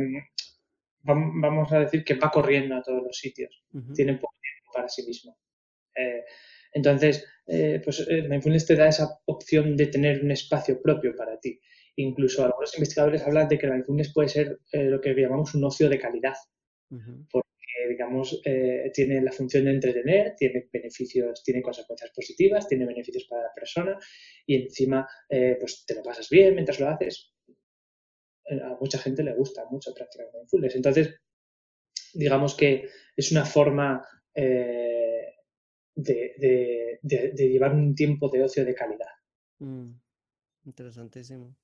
vamos 1.04 1.72
a 1.72 1.80
decir 1.80 2.04
que 2.04 2.16
va 2.16 2.32
corriendo 2.32 2.76
a 2.76 2.82
todos 2.82 3.04
los 3.04 3.18
sitios, 3.18 3.64
tiene 3.94 4.16
poco 4.16 4.36
para 4.76 4.90
sí 4.90 5.04
mismo. 5.06 5.38
Eh, 5.96 6.24
entonces, 6.74 7.26
eh, 7.48 7.82
pues 7.84 8.06
eh, 8.10 8.28
Mindfulness 8.28 8.66
te 8.66 8.76
da 8.76 8.90
esa 8.90 9.20
opción 9.26 9.78
de 9.78 9.88
tener 9.88 10.24
un 10.24 10.32
espacio 10.32 10.82
propio 10.82 11.16
para 11.16 11.40
ti. 11.40 11.60
Incluso 11.96 12.44
algunos 12.44 12.76
investigadores 12.76 13.24
hablan 13.24 13.48
de 13.48 13.58
que 13.58 13.68
Mindfulness 13.68 14.14
puede 14.14 14.28
ser 14.28 14.60
lo 14.74 15.00
que 15.00 15.14
llamamos 15.14 15.56
un 15.56 15.64
ocio 15.64 15.88
de 15.88 15.98
calidad, 15.98 16.36
porque, 17.32 17.88
digamos, 17.88 18.42
tiene 18.94 19.22
la 19.22 19.32
función 19.32 19.64
de 19.64 19.72
entretener, 19.72 20.36
tiene 20.36 20.68
beneficios, 20.74 21.42
tiene 21.42 21.62
consecuencias 21.62 22.12
positivas, 22.14 22.68
tiene 22.68 22.86
beneficios 22.86 23.26
para 23.30 23.44
la 23.44 23.54
persona 23.56 23.98
y 24.46 24.64
encima, 24.64 25.08
pues 25.30 25.86
te 25.88 25.96
lo 25.96 26.04
pasas 26.04 26.28
bien 26.30 26.54
mientras 26.54 26.82
lo 26.82 26.90
haces 26.90 27.34
a 28.48 28.78
mucha 28.80 28.98
gente 28.98 29.24
le 29.24 29.34
gusta 29.34 29.66
mucho 29.72 29.94
practicar 29.94 30.28
mindfulness. 30.34 30.76
Entonces, 30.76 31.16
digamos 32.14 32.56
que 32.56 32.90
es 33.16 33.32
una 33.32 33.46
forma 33.46 34.06
eh, 34.36 35.34
de, 35.96 37.00
llevar 37.38 37.74
un 37.74 37.96
tiempo 37.96 38.30
de 38.30 38.44
ocio 38.44 38.66
de 38.66 38.76
calidad. 38.76 39.10
Mm, 39.60 39.92
interesantísimo. 40.66 41.56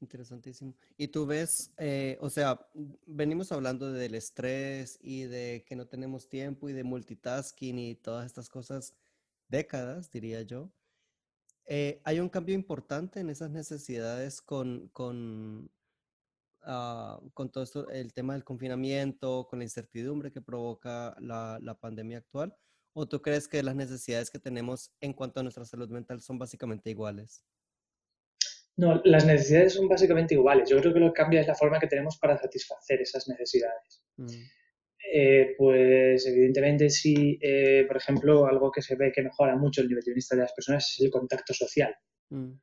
Interesantísimo. 0.00 0.76
Y 0.96 1.08
tú 1.08 1.26
ves, 1.26 1.72
eh, 1.76 2.18
o 2.20 2.30
sea, 2.30 2.60
venimos 3.06 3.50
hablando 3.50 3.92
del 3.92 4.14
estrés 4.14 4.98
y 5.02 5.24
de 5.24 5.64
que 5.66 5.74
no 5.74 5.86
tenemos 5.88 6.28
tiempo 6.28 6.68
y 6.68 6.72
de 6.72 6.84
multitasking 6.84 7.78
y 7.78 7.94
todas 7.96 8.26
estas 8.26 8.48
cosas 8.48 8.94
décadas, 9.48 10.10
diría 10.10 10.42
yo. 10.42 10.70
Eh, 11.66 12.00
hay 12.04 12.20
un 12.20 12.28
cambio 12.28 12.54
importante 12.54 13.20
en 13.20 13.28
esas 13.28 13.50
necesidades 13.50 14.40
con, 14.40 14.88
con, 14.88 15.70
Ah, 16.70 17.18
con 17.32 17.50
todo 17.50 17.64
esto, 17.64 17.88
el 17.88 18.12
tema 18.12 18.34
del 18.34 18.44
confinamiento, 18.44 19.46
con 19.48 19.58
la 19.58 19.64
incertidumbre 19.64 20.30
que 20.30 20.42
provoca 20.42 21.16
la, 21.18 21.58
la, 21.62 21.74
pandemia 21.74 22.18
actual? 22.18 22.54
¿O 22.92 23.08
tú 23.08 23.22
crees 23.22 23.48
que 23.48 23.62
las 23.62 23.74
necesidades 23.74 24.30
que 24.30 24.38
tenemos 24.38 24.92
en 25.00 25.14
cuanto 25.14 25.40
a 25.40 25.42
nuestra 25.42 25.64
salud 25.64 25.88
mental 25.88 26.20
son 26.20 26.38
básicamente 26.38 26.90
iguales? 26.90 27.42
No, 28.76 29.00
las 29.04 29.24
necesidades 29.24 29.72
son 29.72 29.88
básicamente 29.88 30.34
iguales. 30.34 30.68
Yo 30.68 30.78
creo 30.80 30.92
que 30.92 31.00
lo 31.00 31.06
que 31.06 31.22
cambia 31.22 31.40
es 31.40 31.46
la 31.46 31.54
forma 31.54 31.80
que 31.80 31.86
tenemos 31.86 32.18
para 32.18 32.36
satisfacer 32.36 33.00
esas 33.00 33.26
necesidades. 33.28 34.04
Mm. 34.18 34.26
Eh, 35.10 35.54
pues 35.56 36.26
evidentemente 36.26 36.90
sí, 36.90 37.38
eh, 37.40 37.86
por 37.88 37.96
ejemplo, 37.96 38.46
algo 38.46 38.70
que 38.70 38.82
se 38.82 38.94
ve 38.94 39.10
que 39.10 39.22
mejora 39.22 39.56
mucho 39.56 39.80
el 39.80 39.88
nivel 39.88 40.04
de 40.04 40.10
bienestar 40.10 40.36
de 40.36 40.42
las 40.42 40.52
personas 40.52 40.86
es 40.86 41.00
el 41.02 41.10
contacto 41.10 41.54
social. 41.54 41.96
Mm 42.28 42.56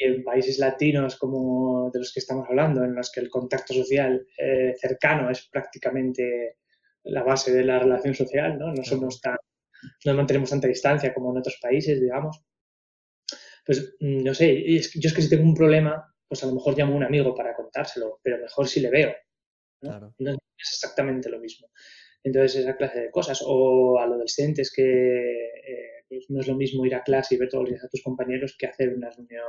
en 0.00 0.24
países 0.24 0.58
latinos 0.58 1.16
como 1.16 1.90
de 1.92 1.98
los 2.00 2.12
que 2.12 2.20
estamos 2.20 2.46
hablando, 2.48 2.84
en 2.84 2.94
los 2.94 3.10
que 3.10 3.20
el 3.20 3.30
contacto 3.30 3.74
social 3.74 4.26
eh, 4.38 4.74
cercano 4.78 5.30
es 5.30 5.48
prácticamente 5.48 6.58
la 7.04 7.22
base 7.22 7.52
de 7.52 7.64
la 7.64 7.78
relación 7.78 8.14
social, 8.14 8.58
¿no? 8.58 8.72
No 8.72 8.84
somos 8.84 9.20
tan, 9.20 9.36
no 10.04 10.14
mantenemos 10.14 10.50
tanta 10.50 10.68
distancia 10.68 11.14
como 11.14 11.30
en 11.32 11.38
otros 11.38 11.58
países, 11.60 12.00
digamos. 12.00 12.42
Pues 13.64 13.94
mm, 14.00 14.22
no 14.24 14.34
sé, 14.34 14.62
yo 14.64 15.08
es 15.08 15.14
que 15.14 15.22
si 15.22 15.30
tengo 15.30 15.44
un 15.44 15.54
problema, 15.54 16.14
pues 16.28 16.42
a 16.42 16.46
lo 16.46 16.54
mejor 16.54 16.76
llamo 16.76 16.94
a 16.94 16.96
un 16.96 17.04
amigo 17.04 17.34
para 17.34 17.54
contárselo, 17.54 18.20
pero 18.22 18.38
mejor 18.38 18.68
si 18.68 18.80
le 18.80 18.90
veo. 18.90 19.14
¿no? 19.82 20.14
no 20.18 20.30
es 20.30 20.38
exactamente 20.58 21.28
lo 21.28 21.38
mismo. 21.38 21.68
Entonces, 22.26 22.56
esa 22.62 22.76
clase 22.76 23.00
de 23.00 23.10
cosas. 23.10 23.40
O 23.46 23.98
a 24.00 24.04
adolescentes 24.04 24.72
que 24.74 24.82
eh, 24.82 26.04
pues 26.08 26.26
no 26.28 26.40
es 26.40 26.48
lo 26.48 26.56
mismo 26.56 26.84
ir 26.84 26.94
a 26.94 27.04
clase 27.04 27.34
y 27.34 27.38
ver 27.38 27.48
todos 27.48 27.64
los 27.64 27.70
días 27.70 27.84
a 27.84 27.88
tus 27.88 28.02
compañeros 28.02 28.56
que 28.58 28.66
hacer 28.66 28.94
una 28.94 29.10
reunión 29.10 29.44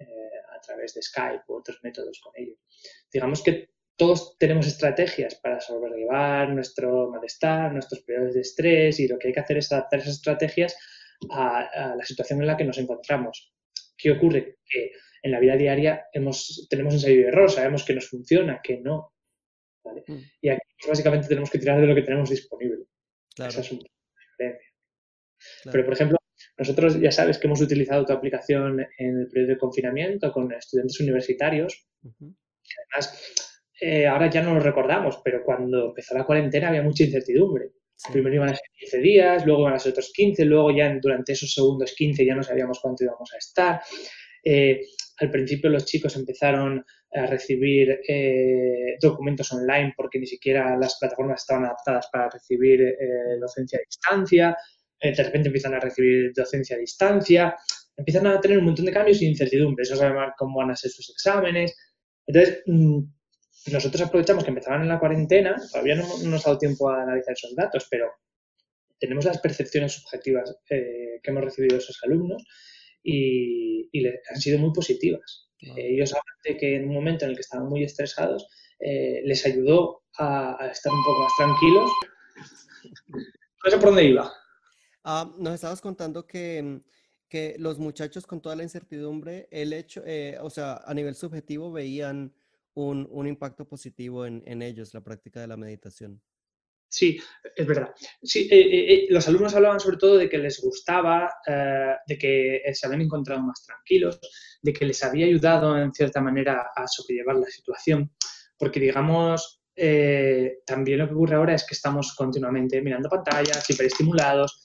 a 0.00 0.60
través 0.60 0.94
de 0.94 1.02
Skype 1.02 1.44
u 1.48 1.54
otros 1.54 1.78
métodos 1.82 2.20
con 2.20 2.32
ellos. 2.36 2.58
Digamos 3.12 3.42
que 3.42 3.70
todos 3.96 4.36
tenemos 4.38 4.66
estrategias 4.66 5.36
para 5.36 5.60
sobrellevar 5.60 6.48
nuestro 6.48 7.10
malestar, 7.10 7.72
nuestros 7.72 8.02
periodos 8.02 8.34
de 8.34 8.40
estrés 8.40 8.98
y 8.98 9.06
lo 9.06 9.18
que 9.18 9.28
hay 9.28 9.34
que 9.34 9.40
hacer 9.40 9.58
es 9.58 9.70
adaptar 9.70 10.00
esas 10.00 10.14
estrategias 10.14 10.76
a, 11.30 11.94
la 11.96 12.04
situación 12.04 12.40
en 12.40 12.48
la 12.48 12.56
que 12.56 12.64
nos 12.64 12.78
encontramos. 12.78 13.52
¿Qué 13.96 14.10
ocurre? 14.10 14.58
Que 14.66 14.92
en 15.22 15.30
la 15.30 15.38
vida 15.38 15.56
diaria 15.56 16.06
hemos, 16.12 16.66
tenemos 16.68 16.94
ensayo 16.94 17.22
de 17.22 17.28
error, 17.28 17.50
sabemos 17.50 17.84
que 17.84 17.94
nos 17.94 18.08
funciona, 18.08 18.60
que 18.62 18.78
no. 18.78 19.12
Mm. 19.84 20.16
Y 20.40 20.48
aquí 20.48 20.60
básicamente 20.88 21.28
tenemos 21.28 21.50
que 21.50 21.58
tirar 21.58 21.80
de 21.80 21.86
lo 21.86 21.94
que 21.94 22.02
tenemos 22.02 22.30
disponible. 22.30 22.84
Esa 23.36 23.60
es 23.60 23.72
una 23.72 23.82
diferencia. 23.82 24.70
Pero, 25.70 25.84
por 25.84 25.94
ejemplo, 25.94 26.18
nosotros 26.56 27.00
ya 27.00 27.10
sabes 27.10 27.38
que 27.38 27.46
hemos 27.46 27.60
utilizado 27.60 28.04
tu 28.04 28.12
aplicación 28.12 28.80
en 28.98 29.20
el 29.20 29.28
periodo 29.28 29.52
de 29.52 29.58
confinamiento 29.58 30.32
con 30.32 30.52
estudiantes 30.52 31.00
universitarios. 31.00 31.86
Además, 32.02 33.34
eh, 33.80 34.06
ahora 34.06 34.30
ya 34.30 34.42
no 34.42 34.54
lo 34.54 34.60
recordamos, 34.60 35.20
pero 35.24 35.42
cuando 35.44 35.88
empezó 35.88 36.14
la 36.14 36.24
cuarentena 36.24 36.68
había 36.68 36.82
mucha 36.82 37.04
incertidumbre. 37.04 37.70
Primero 38.12 38.36
iban 38.36 38.50
a 38.50 38.54
ser 38.54 38.66
15 38.78 38.98
días, 38.98 39.46
luego 39.46 39.62
iban 39.62 39.74
a 39.74 39.78
ser 39.78 39.92
otros 39.92 40.12
15, 40.12 40.44
luego 40.44 40.70
ya 40.70 40.94
durante 41.00 41.32
esos 41.32 41.52
segundos 41.52 41.94
15 41.96 42.24
ya 42.24 42.34
no 42.34 42.42
sabíamos 42.42 42.80
cuánto 42.80 43.04
íbamos 43.04 43.32
a 43.32 43.38
estar. 43.38 43.80
Eh, 44.44 44.80
al 45.18 45.30
principio 45.30 45.70
los 45.70 45.86
chicos 45.86 46.16
empezaron 46.16 46.84
a 47.12 47.26
recibir 47.26 48.00
eh, 48.08 48.96
documentos 49.00 49.52
online 49.52 49.94
porque 49.96 50.18
ni 50.18 50.26
siquiera 50.26 50.76
las 50.76 50.98
plataformas 50.98 51.42
estaban 51.42 51.64
adaptadas 51.64 52.08
para 52.12 52.28
recibir 52.30 52.96
docencia 53.40 53.78
a 53.78 53.86
distancia. 53.86 54.56
Eh, 55.04 55.12
de 55.14 55.22
repente 55.22 55.48
empiezan 55.48 55.74
a 55.74 55.80
recibir 55.80 56.32
docencia 56.34 56.76
a 56.76 56.78
distancia, 56.78 57.56
empiezan 57.94 58.26
a 58.26 58.40
tener 58.40 58.58
un 58.58 58.64
montón 58.64 58.86
de 58.86 58.92
cambios 58.92 59.20
y 59.20 59.26
incertidumbres, 59.26 59.90
no 59.90 59.96
saben 59.96 60.30
cómo 60.38 60.60
van 60.60 60.70
a 60.70 60.76
ser 60.76 60.90
sus 60.90 61.10
exámenes. 61.10 61.76
Entonces, 62.26 62.62
mm, 62.64 63.00
nosotros 63.70 64.00
aprovechamos 64.00 64.44
que 64.44 64.50
empezaban 64.50 64.80
en 64.80 64.88
la 64.88 64.98
cuarentena, 64.98 65.56
todavía 65.70 65.96
no, 65.96 66.04
nos 66.24 66.46
ha 66.46 66.50
dado 66.50 66.58
tiempo 66.58 66.88
a 66.88 67.02
analizar 67.02 67.34
esos 67.34 67.54
datos, 67.54 67.86
pero 67.90 68.06
tenemos 68.98 69.26
las 69.26 69.38
percepciones 69.40 69.92
subjetivas 69.92 70.56
eh, 70.70 71.20
que 71.22 71.30
hemos 71.30 71.44
recibido 71.44 71.76
de 71.76 71.82
esos 71.82 72.00
alumnos 72.02 72.42
y, 73.02 73.90
han 74.30 74.40
sido 74.40 74.58
muy 74.58 74.72
positivas. 74.72 75.50
ellos 75.60 76.12
hablan 76.12 76.36
de 76.44 76.56
que 76.56 76.76
en 76.76 76.88
un 76.88 76.94
momento 76.94 77.24
en 77.24 77.30
el 77.30 77.36
que 77.36 77.42
estaban 77.42 77.68
muy 77.68 77.84
estresados, 77.84 78.48
eh, 78.80 79.20
les 79.24 79.44
ayudó 79.44 80.02
a, 80.18 80.68
estar 80.72 80.92
un 80.92 81.04
poco 81.04 81.22
más 81.22 81.32
tranquilos. 81.36 81.90
No 83.64 83.70
sé 83.70 83.76
por 83.76 83.86
dónde 83.86 84.04
iba. 84.04 84.32
Ah, 85.04 85.30
nos 85.38 85.54
estabas 85.54 85.80
contando 85.80 86.26
que, 86.26 86.62
mm, 86.62 86.80
que, 87.28 87.56
los 87.58 87.78
muchachos 87.78 88.26
con 88.26 88.40
toda 88.40 88.56
la 88.56 88.62
incertidumbre, 88.62 89.48
el 89.50 89.72
hecho, 89.72 90.02
eh, 90.06 90.38
o 90.40 90.50
sea, 90.50 90.82
a 90.84 90.94
nivel 90.94 91.14
subjetivo 91.14 91.70
veían 91.70 92.34
un, 92.74 93.06
un 93.10 93.26
impacto 93.26 93.66
positivo 93.66 94.26
en, 94.26 94.42
en, 94.46 94.62
ellos, 94.62 94.94
la 94.94 95.02
práctica 95.02 95.40
de 95.40 95.46
la 95.48 95.56
meditación. 95.56 96.20
Sí, 96.94 97.18
es 97.56 97.66
verdad. 97.66 97.92
Sí, 98.22 98.48
eh, 98.48 98.60
eh, 98.60 98.94
eh, 98.94 99.06
los 99.10 99.26
alumnos 99.26 99.52
hablaban 99.56 99.80
sobre 99.80 99.96
todo 99.96 100.16
de 100.16 100.28
que 100.28 100.38
les 100.38 100.60
gustaba, 100.62 101.28
de 101.44 102.16
que 102.16 102.62
se 102.72 102.86
habían 102.86 103.02
encontrado 103.02 103.42
más 103.42 103.66
tranquilos, 103.66 104.20
de 104.62 104.72
que 104.72 104.84
les 104.84 105.02
había 105.02 105.26
ayudado 105.26 105.76
en 105.76 105.92
cierta 105.92 106.20
manera 106.20 106.70
a 106.72 106.86
sobrellevar 106.86 107.34
la 107.34 107.46
situación, 107.46 108.12
porque 108.56 108.78
digamos, 108.78 109.60
también 110.64 110.98
lo 111.00 111.08
que 111.08 111.14
ocurre 111.14 111.34
ahora 111.34 111.56
es 111.56 111.66
que 111.66 111.74
estamos 111.74 112.14
continuamente 112.14 112.80
mirando 112.80 113.08
pantallas, 113.08 113.68
hiperestimulados. 113.68 114.63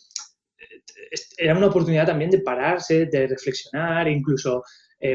Era 1.37 1.57
una 1.57 1.67
oportunidad 1.67 2.07
también 2.07 2.29
de 2.29 2.41
pararse, 2.41 3.05
de 3.05 3.27
reflexionar, 3.27 4.07
incluso, 4.07 4.63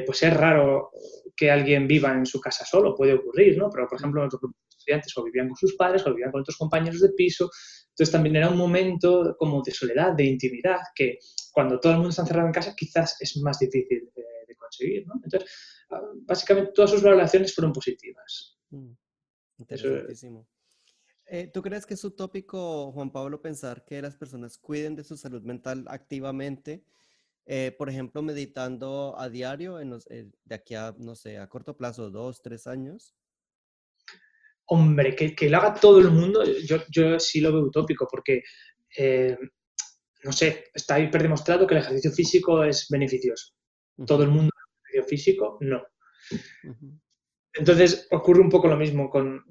pues 0.07 0.23
es 0.23 0.35
raro 0.35 0.91
que 1.37 1.51
alguien 1.51 1.87
viva 1.87 2.13
en 2.13 2.27
su 2.27 2.41
casa 2.41 2.65
solo, 2.65 2.95
puede 2.95 3.15
ocurrir, 3.15 3.59
¿no? 3.59 3.69
Pero, 3.71 3.89
por 3.89 3.99
ejemplo, 3.99 4.29
estudiantes 4.85 5.17
o 5.17 5.25
vivían 5.25 5.49
con 5.49 5.57
sus 5.57 5.75
padres 5.77 6.07
o 6.07 6.11
vivían 6.11 6.31
con 6.31 6.43
otros 6.43 6.57
compañeros 6.57 7.01
de 7.01 7.11
piso. 7.11 7.51
Entonces 7.91 8.13
también 8.13 8.37
era 8.37 8.49
un 8.49 8.57
momento 8.57 9.37
como 9.39 9.63
de 9.63 9.73
soledad, 9.73 10.13
de 10.13 10.25
intimidad, 10.25 10.81
que 10.95 11.19
cuando 11.53 11.79
todo 11.79 11.93
el 11.93 11.99
mundo 11.99 12.11
está 12.11 12.23
encerrado 12.23 12.49
en 12.49 12.53
casa 12.53 12.75
quizás 12.77 13.17
es 13.21 13.37
más 13.39 13.59
difícil 13.59 14.11
de, 14.15 14.25
conseguir. 14.57 15.07
¿no? 15.07 15.15
Entonces, 15.23 15.51
ah, 15.91 16.01
básicamente 16.23 16.73
todas 16.75 16.91
sus 16.91 17.03
valoraciones 17.03 17.55
fueron 17.55 17.73
positivas. 17.73 18.59
Mm, 18.71 18.93
interesantísimo. 19.59 20.49
Eh, 21.27 21.51
¿Tú 21.53 21.63
crees 21.63 21.87
que 21.87 21.95
es 21.95 22.05
utópico, 22.05 22.93
Juan 22.93 23.11
Pablo, 23.11 23.41
pensar 23.41 23.85
que 23.85 24.03
las 24.03 24.17
personas 24.17 24.59
cuiden 24.59 24.95
de 24.95 25.05
su 25.05 25.17
salud 25.17 25.43
mental 25.43 25.85
activamente? 25.89 26.85
Eh, 27.47 27.75
por 27.77 27.89
ejemplo, 27.89 28.23
meditando 28.23 29.15
a 29.19 29.29
diario 29.29 29.81
en 29.81 29.99
eh, 30.11 30.31
de 30.45 30.55
aquí 30.55 30.75
a, 30.75 30.95
no 30.99 31.15
sé, 31.15 31.39
a 31.39 31.49
corto 31.49 31.77
plazo, 31.77 32.11
dos, 32.11 32.43
tres 32.43 32.67
años. 32.67 33.15
Hombre, 34.67 35.15
que, 35.15 35.51
lo 35.51 35.59
haga 35.59 35.75
todo 35.75 35.99
el 35.99 36.11
mundo, 36.11 36.43
yo, 36.45 36.79
yo 36.91 37.19
sí 37.21 37.41
lo 37.41 37.53
veo 37.53 37.65
utópico, 37.65 38.09
porque, 38.11 38.43
no 40.23 40.33
sé, 40.33 40.71
está 40.73 40.99
hiper 40.99 41.23
demostrado 41.23 41.67
que 41.67 41.75
el 41.75 41.81
ejercicio 41.83 42.11
físico 42.13 42.65
es 42.65 42.87
beneficioso. 42.89 43.53
Todo 44.07 44.23
el 44.23 44.31
mundo 44.31 44.51
el 44.55 45.01
ejercicio 45.01 45.05
físico, 45.05 45.59
no. 45.61 45.83
Entonces, 47.53 48.09
ocurre 48.11 48.41
un 48.41 48.49
poco 48.49 48.69
lo 48.69 48.77
mismo 48.77 49.11
con, 49.11 49.45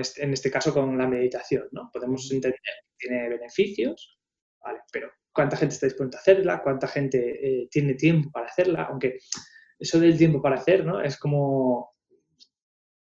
este, 0.00 0.24
en 0.24 0.32
este 0.32 0.50
caso 0.50 0.72
con 0.72 0.96
la 0.96 1.06
meditación, 1.06 1.68
¿no? 1.72 1.90
Podemos 1.92 2.30
entender 2.30 2.58
que 2.62 3.06
tiene 3.06 3.28
beneficios, 3.28 4.18
¿vale? 4.62 4.80
Pero 4.92 5.10
¿cuánta 5.32 5.56
gente 5.56 5.74
está 5.74 5.86
dispuesta 5.86 6.18
a 6.18 6.20
hacerla? 6.20 6.62
¿Cuánta 6.62 6.86
gente 6.88 7.18
eh, 7.62 7.68
tiene 7.70 7.94
tiempo 7.94 8.30
para 8.30 8.46
hacerla? 8.46 8.84
Aunque 8.84 9.18
eso 9.78 9.98
del 9.98 10.16
tiempo 10.16 10.40
para 10.40 10.56
hacer, 10.56 10.84
¿no? 10.84 11.00
Es 11.00 11.18
como 11.18 11.92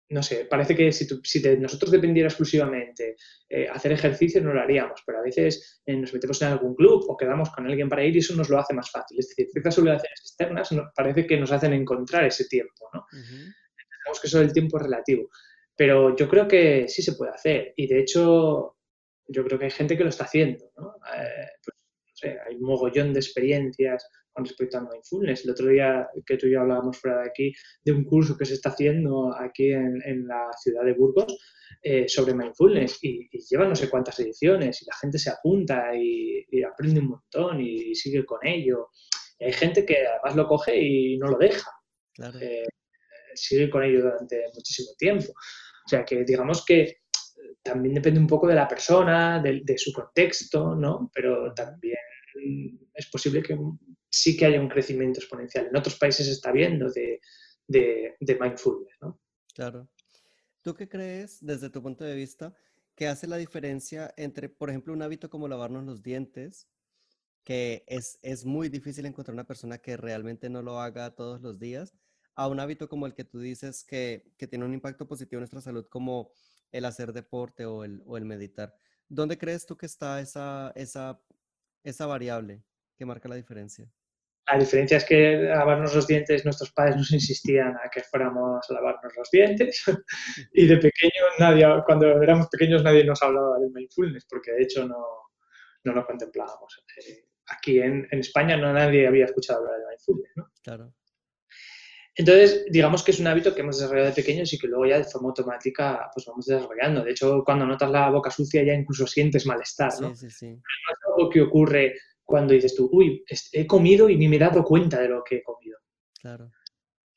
no 0.09 0.23
sé, 0.23 0.45
parece 0.45 0.75
que 0.75 0.91
si, 0.91 1.05
si 1.23 1.39
de 1.41 1.57
nosotros 1.57 1.91
dependiera 1.91 2.29
exclusivamente 2.29 3.17
eh, 3.49 3.67
hacer 3.67 3.91
ejercicio 3.91 4.41
no 4.41 4.53
lo 4.53 4.61
haríamos, 4.61 5.03
pero 5.05 5.19
a 5.19 5.21
veces 5.21 5.81
eh, 5.85 5.97
nos 5.97 6.13
metemos 6.13 6.41
en 6.41 6.47
algún 6.49 6.75
club 6.75 7.03
o 7.09 7.17
quedamos 7.17 7.49
con 7.49 7.67
alguien 7.67 7.89
para 7.89 8.05
ir 8.05 8.15
y 8.15 8.19
eso 8.19 8.35
nos 8.35 8.49
lo 8.49 8.57
hace 8.57 8.73
más 8.73 8.89
fácil. 8.89 9.19
Es 9.19 9.29
decir, 9.29 9.47
ciertas 9.51 9.77
obligaciones 9.77 10.21
externas 10.21 10.69
parece 10.95 11.27
que 11.27 11.37
nos 11.37 11.51
hacen 11.51 11.73
encontrar 11.73 12.23
ese 12.23 12.45
tiempo, 12.45 12.89
¿no? 12.93 13.05
que 14.21 14.27
eso 14.27 14.39
del 14.39 14.53
tiempo 14.53 14.77
es 14.77 14.83
relativo, 14.83 15.29
pero 15.77 16.15
yo 16.15 16.27
creo 16.27 16.47
que 16.47 16.87
sí 16.87 17.01
se 17.01 17.13
puede 17.13 17.31
hacer 17.31 17.73
y 17.77 17.87
de 17.87 17.99
hecho 17.99 18.75
yo 19.27 19.45
creo 19.45 19.59
que 19.59 19.65
hay 19.65 19.71
gente 19.71 19.97
que 19.97 20.03
lo 20.03 20.09
está 20.09 20.23
haciendo, 20.23 20.71
¿no? 20.77 20.95
Eh, 21.15 21.47
pues, 21.63 21.77
no 21.77 22.11
sé, 22.15 22.37
hay 22.45 22.55
un 22.55 22.63
mogollón 22.63 23.13
de 23.13 23.19
experiencias 23.19 24.07
con 24.31 24.45
respecto 24.45 24.77
al 24.77 24.87
mindfulness. 24.87 25.45
El 25.45 25.51
otro 25.51 25.67
día 25.67 26.07
que 26.25 26.37
tú 26.37 26.47
y 26.47 26.53
yo 26.53 26.61
hablábamos 26.61 26.97
fuera 26.97 27.21
de 27.21 27.29
aquí 27.29 27.53
de 27.83 27.91
un 27.91 28.05
curso 28.05 28.37
que 28.37 28.45
se 28.45 28.53
está 28.55 28.69
haciendo 28.69 29.35
aquí 29.35 29.71
en, 29.71 30.27
la 30.27 30.49
ciudad 30.61 30.83
de 30.85 30.93
Burgos 30.93 31.37
eh, 31.81 32.07
sobre 32.07 32.33
mindfulness 32.33 32.99
y, 33.01 33.27
lleva 33.49 33.67
no 33.67 33.75
sé 33.75 33.89
cuántas 33.89 34.19
ediciones 34.19 34.81
y 34.81 34.85
la 34.85 34.95
gente 34.95 35.19
se 35.19 35.29
apunta 35.29 35.95
y, 35.95 36.45
aprende 36.63 37.01
un 37.01 37.09
montón 37.09 37.61
y, 37.61 37.93
sigue 37.95 38.25
con 38.25 38.39
ello. 38.45 38.89
hay 39.39 39.53
gente 39.53 39.85
que 39.85 40.05
además 40.07 40.35
lo 40.35 40.47
coge 40.47 40.77
y 40.77 41.17
no 41.17 41.27
lo 41.27 41.37
deja. 41.37 41.69
Eh, 42.41 42.65
sigue 43.33 43.69
con 43.69 43.83
ello 43.83 44.01
durante 44.01 44.43
muchísimo 44.53 44.91
tiempo. 44.97 45.33
O 45.87 45.89
sea 45.89 46.03
que 46.03 46.25
digamos 46.25 46.65
que 46.65 46.97
también 47.63 47.95
depende 47.95 48.19
un 48.19 48.27
poco 48.27 48.45
de 48.45 48.55
la 48.55 48.67
persona, 48.67 49.41
de, 49.41 49.61
de 49.63 49.77
su 49.77 49.93
contexto, 49.93 50.75
¿no? 50.75 51.09
Pero 51.13 51.53
también 51.53 51.97
es 52.93 53.09
posible 53.09 53.41
que 53.41 53.57
sí 54.09 54.35
que 54.35 54.47
haya 54.47 54.59
un 54.59 54.67
crecimiento 54.67 55.21
exponencial. 55.21 55.67
En 55.67 55.77
otros 55.77 55.97
países 55.97 56.25
se 56.25 56.33
está 56.33 56.51
viendo 56.51 56.91
de, 56.91 57.21
de, 57.67 58.37
mindfulness, 58.37 58.97
¿no? 59.01 59.17
Claro. 59.53 59.87
¿Tú 60.61 60.75
qué 60.75 60.89
crees, 60.89 61.39
desde 61.39 61.69
tu 61.69 61.81
punto 61.81 62.03
de 62.03 62.15
vista, 62.15 62.53
que 62.95 63.07
hace 63.07 63.27
la 63.27 63.37
diferencia 63.37 64.13
entre, 64.17 64.49
por 64.49 64.69
ejemplo, 64.69 64.91
un 64.91 65.01
hábito 65.01 65.29
como 65.29 65.47
lavarnos 65.47 65.85
los 65.85 66.03
dientes, 66.03 66.67
que 67.45 67.85
es, 67.87 68.19
es 68.23 68.43
muy 68.43 68.67
difícil 68.67 69.05
encontrar 69.05 69.33
una 69.33 69.47
persona 69.47 69.77
que 69.77 69.95
realmente 69.95 70.49
no 70.49 70.61
lo 70.61 70.81
haga 70.81 71.15
todos 71.15 71.41
los 71.41 71.59
días, 71.59 71.93
a 72.37 72.47
un 72.47 72.59
hábito 72.59 72.87
como 72.87 73.07
el 73.07 73.15
que 73.15 73.23
tú 73.23 73.39
dices 73.39 73.83
que, 73.83 74.31
que 74.37 74.47
tiene 74.47 74.63
un 74.63 74.73
impacto 74.73 75.07
positivo 75.07 75.39
en 75.39 75.41
nuestra 75.41 75.59
salud, 75.59 75.87
como 75.89 76.31
el 76.71 76.85
hacer 76.85 77.11
deporte 77.11 77.65
o 77.65 77.83
el, 77.83 78.03
o 78.05 78.15
el 78.15 78.25
meditar? 78.25 78.75
¿Dónde 79.09 79.39
crees 79.39 79.65
tú 79.65 79.75
que 79.75 79.87
está 79.87 80.21
esa, 80.21 80.71
esa, 80.75 81.19
esa 81.83 82.05
variable 82.05 82.63
que 82.95 83.05
marca 83.05 83.27
la 83.27 83.35
diferencia? 83.35 83.91
La 84.51 84.59
diferencia 84.59 84.97
es 84.97 85.05
que 85.05 85.49
lavarnos 85.49 85.95
los 85.95 86.05
dientes, 86.05 86.45
nuestros 86.45 86.71
padres 86.71 86.95
nos 86.95 87.11
insistían 87.11 87.75
a 87.83 87.89
que 87.89 88.01
fuéramos 88.03 88.69
a 88.69 88.73
lavarnos 88.73 89.11
los 89.17 89.29
dientes 89.31 89.83
y 90.53 90.67
de 90.67 90.77
pequeño 90.77 91.23
nadie, 91.39 91.65
cuando 91.85 92.21
éramos 92.21 92.47
pequeños 92.49 92.83
nadie 92.83 93.03
nos 93.03 93.21
hablaba 93.23 93.57
del 93.59 93.71
mindfulness 93.71 94.25
porque 94.29 94.51
de 94.51 94.61
hecho 94.61 94.87
no, 94.87 95.03
no 95.83 95.93
lo 95.93 96.05
contemplábamos. 96.05 96.85
Eh, 96.97 97.25
aquí 97.47 97.79
en, 97.79 98.07
en, 98.11 98.19
España 98.19 98.55
no 98.55 98.71
nadie 98.71 99.07
había 99.07 99.25
escuchado 99.25 99.59
hablar 99.59 99.79
del 99.79 99.87
mindfulness, 99.89 100.31
¿no? 100.35 100.51
Claro. 100.61 100.93
Entonces, 102.17 102.65
digamos 102.71 103.03
que 103.03 103.11
es 103.11 103.19
un 103.19 103.27
hábito 103.27 103.53
que 103.53 103.61
hemos 103.61 103.77
desarrollado 103.77 104.09
de 104.09 104.15
pequeños 104.15 104.51
y 104.51 104.57
que 104.57 104.67
luego 104.67 104.87
ya 104.87 104.97
de 104.97 105.03
forma 105.03 105.29
automática 105.29 106.09
pues 106.11 106.25
vamos 106.25 106.47
desarrollando. 106.47 107.03
De 107.03 107.11
hecho, 107.11 107.43
cuando 107.45 107.67
notas 107.67 107.91
la 107.91 108.09
boca 108.09 108.31
sucia 108.31 108.63
ya 108.63 108.73
incluso 108.73 109.05
sientes 109.05 109.45
malestar, 109.45 109.91
¿no? 110.01 110.15
Sí, 110.15 110.27
sí, 110.27 110.31
sí. 110.31 110.47
es 110.47 110.97
algo 111.05 111.29
que 111.29 111.41
ocurre 111.41 111.93
cuando 112.25 112.55
dices 112.55 112.73
tú, 112.73 112.89
uy, 112.91 113.23
he 113.53 113.67
comido 113.67 114.09
y 114.09 114.17
ni 114.17 114.27
me 114.27 114.37
he 114.37 114.39
dado 114.39 114.63
cuenta 114.63 114.99
de 114.99 115.09
lo 115.09 115.23
que 115.23 115.37
he 115.37 115.43
comido. 115.43 115.77
Claro. 116.19 116.51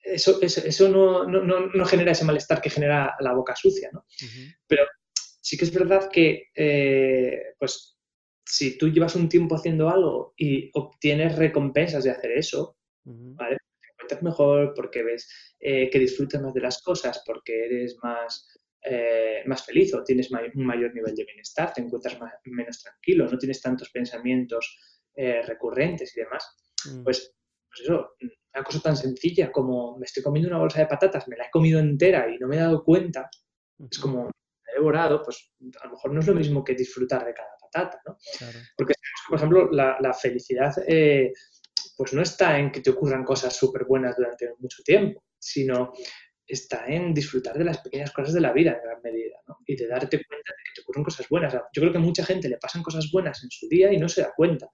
Eso, 0.03 0.39
eso, 0.43 0.89
no, 0.89 1.25
no, 1.25 1.67
no, 1.67 1.85
genera 1.87 2.13
ese 2.13 2.25
malestar 2.25 2.61
que 2.61 2.71
genera 2.71 3.17
la 3.21 3.33
boca 3.33 3.57
sucia, 3.57 3.89
¿no? 3.93 4.05
Pero 4.67 4.85
sí 5.15 5.57
que 5.57 5.65
es 5.65 5.73
verdad 5.73 6.11
que, 6.11 6.49
eh, 6.55 7.55
pues, 7.59 7.99
si 8.45 8.77
tú 8.77 8.89
llevas 8.89 9.17
un 9.17 9.29
tiempo 9.29 9.57
haciendo 9.57 9.89
algo 9.89 10.35
y 10.37 10.71
obtienes 10.75 11.37
recompensas 11.37 12.05
de 12.05 12.11
hacer 12.11 12.33
eso, 12.33 12.77
¿vale? 13.05 13.57
Mejor 14.23 14.73
porque 14.75 15.03
ves 15.03 15.29
eh, 15.59 15.89
que 15.91 15.99
disfrutas 15.99 16.43
más 16.43 16.55
de 16.55 16.61
las 16.61 16.83
cosas, 16.83 17.23
porque 17.25 17.67
eres 17.67 17.97
más, 18.03 18.49
eh, 18.83 19.43
más 19.47 19.65
feliz 19.65 19.95
o 19.95 20.03
tienes 20.03 20.31
un 20.31 20.67
mayor 20.67 20.95
nivel 20.95 21.15
de 21.15 21.25
bienestar, 21.25 21.73
te 21.73 21.81
encuentras 21.81 22.19
menos 22.45 22.83
tranquilo, 22.83 23.27
no 23.27 23.39
tienes 23.39 23.61
tantos 23.61 23.91
pensamientos 23.91 24.79
eh, 25.15 25.43
recurrentes 25.43 26.17
y 26.17 26.21
demás, 26.21 26.47
mm. 26.87 27.05
pues, 27.05 27.35
pues, 27.69 27.81
eso, 27.83 28.11
una 28.55 28.65
cosa 28.65 28.81
tan 28.81 28.97
sencilla 28.97 29.53
como 29.53 29.99
me 29.99 30.07
estoy 30.07 30.23
comiendo 30.23 30.49
una 30.49 30.59
bolsa 30.59 30.81
de 30.81 30.87
patatas, 30.87 31.29
me 31.29 31.37
la 31.37 31.45
he 31.45 31.51
comido 31.51 31.79
entera 31.79 32.29
y 32.29 32.39
no 32.39 32.49
me 32.49 32.57
he 32.57 32.61
dado 32.61 32.85
cuenta, 32.85 33.29
es 33.91 33.99
como 33.99 34.31
he 34.71 34.75
devorado, 34.75 35.23
pues 35.23 35.53
a 35.81 35.87
lo 35.87 35.93
mejor 35.93 36.13
no 36.13 36.21
es 36.21 36.27
lo 36.27 36.35
mismo 36.35 36.65
que 36.65 36.75
disfrutar 36.75 37.25
de 37.25 37.35
cada 37.35 37.51
patata, 37.61 38.01
¿no? 38.07 38.17
Porque, 38.77 38.95
por 39.29 39.39
ejemplo, 39.39 39.71
la, 39.71 40.13
felicidad 40.15 40.73
eh, 40.87 41.33
pues 42.01 42.15
no 42.15 42.23
está 42.23 42.59
en 42.59 42.73
que 42.73 42.81
te 42.81 42.89
ocurran 42.89 43.25
cosas 43.25 43.55
súper 43.55 43.85
buenas 43.85 44.17
durante 44.17 44.49
mucho 44.59 44.83
tiempo, 44.83 45.23
sino 45.39 45.93
está 46.47 46.87
en 46.87 47.13
disfrutar 47.13 47.59
de 47.59 47.65
las 47.65 47.77
pequeñas 47.83 48.11
cosas 48.11 48.33
de 48.33 48.41
la 48.41 48.55
vida 48.55 48.73
en 48.73 48.83
gran 48.83 49.03
medida, 49.03 49.37
¿no? 49.47 49.59
Y 49.67 49.77
de 49.77 49.87
darte 49.87 50.25
cuenta 50.25 50.51
de 50.51 50.63
que 50.65 50.73
te 50.77 50.81
ocurren 50.81 51.05
cosas 51.05 51.29
buenas. 51.29 51.53
Yo 51.53 51.83
creo 51.83 51.93
que 51.93 51.99
a 51.99 52.01
mucha 52.01 52.25
gente 52.25 52.49
le 52.49 52.57
pasan 52.57 52.83
cosas 52.83 53.11
buenas 53.13 53.45
en 53.45 53.51
su 53.51 53.69
día 53.69 53.93
y 53.93 53.99
no 53.99 54.09
se 54.09 54.23
da 54.23 54.33
cuenta 54.35 54.71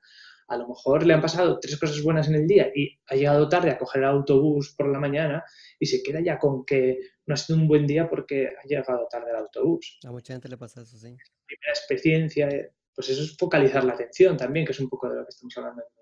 a 0.46 0.56
lo 0.56 0.68
mejor 0.68 1.04
le 1.04 1.14
han 1.14 1.20
pasado 1.20 1.58
tres 1.58 1.76
cosas 1.76 2.00
buenas 2.00 2.28
en 2.28 2.36
el 2.36 2.46
día 2.46 2.70
y 2.72 2.96
ha 3.08 3.16
llegado 3.16 3.48
tarde 3.48 3.70
a 3.70 3.76
coger 3.76 4.02
el 4.02 4.08
autobús 4.08 4.76
por 4.78 4.88
la 4.88 5.00
mañana 5.00 5.42
y 5.80 5.86
se 5.86 6.00
queda 6.00 6.20
ya 6.20 6.38
con 6.38 6.64
que 6.64 7.00
no 7.26 7.34
ha 7.34 7.36
sido 7.36 7.58
un 7.58 7.66
buen 7.66 7.88
día 7.88 8.08
porque 8.08 8.46
ha 8.46 8.64
llegado 8.68 9.08
tarde 9.10 9.30
el 9.30 9.38
autobús. 9.38 9.98
A 10.04 10.12
mucha 10.12 10.34
gente 10.34 10.48
le 10.48 10.56
pasa 10.56 10.82
eso, 10.82 10.96
sí. 10.96 11.16
Primera 11.46 11.72
experiencia, 11.74 12.48
pues 12.94 13.08
eso 13.08 13.24
es 13.24 13.36
focalizar 13.36 13.82
la 13.82 13.94
atención 13.94 14.36
también, 14.36 14.64
que 14.64 14.70
es 14.70 14.78
un 14.78 14.88
poco 14.88 15.08
de 15.08 15.16
lo 15.16 15.24
que 15.24 15.30
estamos 15.30 15.56
hablando 15.58 15.82
en 15.82 15.96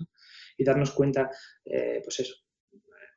¿no? 0.00 0.06
Y 0.56 0.64
darnos 0.64 0.92
cuenta, 0.92 1.30
eh, 1.64 2.00
pues 2.02 2.20
eso, 2.20 2.34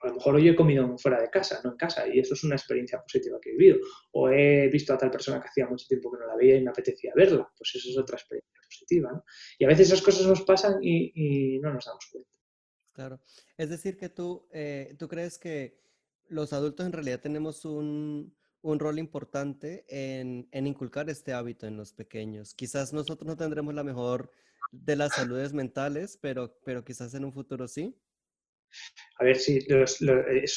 a 0.01 0.07
lo 0.07 0.15
mejor 0.15 0.35
hoy 0.35 0.47
he 0.47 0.55
comido 0.55 0.97
fuera 0.97 1.19
de 1.21 1.29
casa, 1.29 1.59
no 1.63 1.71
en 1.71 1.77
casa, 1.77 2.07
y 2.07 2.19
eso 2.19 2.33
es 2.33 2.43
una 2.43 2.55
experiencia 2.55 3.01
positiva 3.01 3.39
que 3.41 3.49
he 3.49 3.53
vivido. 3.53 3.79
O 4.11 4.29
he 4.29 4.67
visto 4.67 4.93
a 4.93 4.97
tal 4.97 5.09
persona 5.09 5.41
que 5.41 5.47
hacía 5.47 5.67
mucho 5.67 5.85
tiempo 5.87 6.11
que 6.11 6.19
no 6.19 6.27
la 6.27 6.35
veía 6.35 6.57
y 6.57 6.63
me 6.63 6.69
apetecía 6.69 7.13
verla, 7.15 7.51
pues 7.57 7.75
eso 7.75 7.89
es 7.89 7.97
otra 7.97 8.17
experiencia 8.17 8.61
positiva. 8.69 9.23
Y 9.57 9.65
a 9.65 9.67
veces 9.67 9.87
esas 9.87 10.01
cosas 10.01 10.27
nos 10.27 10.43
pasan 10.43 10.77
y, 10.81 11.59
no 11.59 11.73
nos 11.73 11.85
damos 11.85 12.05
cuenta. 12.11 12.29
Claro. 12.93 13.21
Es 13.57 13.69
decir, 13.69 13.97
que 13.97 14.09
tú, 14.09 14.47
eh, 14.51 14.95
tú 14.97 15.07
crees 15.07 15.37
que 15.37 15.81
los 16.29 16.53
adultos 16.53 16.85
en 16.85 16.93
realidad 16.93 17.21
tenemos 17.21 17.65
un, 17.65 18.36
un 18.61 18.79
rol 18.79 18.99
importante 18.99 19.85
en, 19.87 20.47
en, 20.51 20.67
inculcar 20.67 21.09
este 21.09 21.33
hábito 21.33 21.67
en 21.67 21.77
los 21.77 21.93
pequeños. 21.93 22.53
Quizás 22.53 22.93
nosotros 22.93 23.27
no 23.27 23.37
tendremos 23.37 23.73
la 23.73 23.83
mejor 23.83 24.31
de 24.71 24.95
las 24.95 25.13
saludes 25.13 25.53
mentales, 25.53 26.17
pero, 26.21 26.57
pero 26.65 26.83
quizás 26.83 27.13
en 27.13 27.25
un 27.25 27.33
futuro 27.33 27.67
sí. 27.67 27.95
A 29.19 29.23
ver, 29.23 29.37
sí, 29.37 29.59
eso 29.67 30.05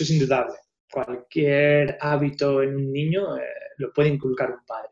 es 0.02 0.10
indudable. 0.10 0.56
Cualquier 0.90 1.96
hábito 2.00 2.62
en 2.62 2.74
un 2.74 2.92
niño 2.92 3.36
eh, 3.36 3.42
lo 3.78 3.92
puede 3.92 4.08
inculcar 4.08 4.50
un 4.50 4.64
padre, 4.66 4.90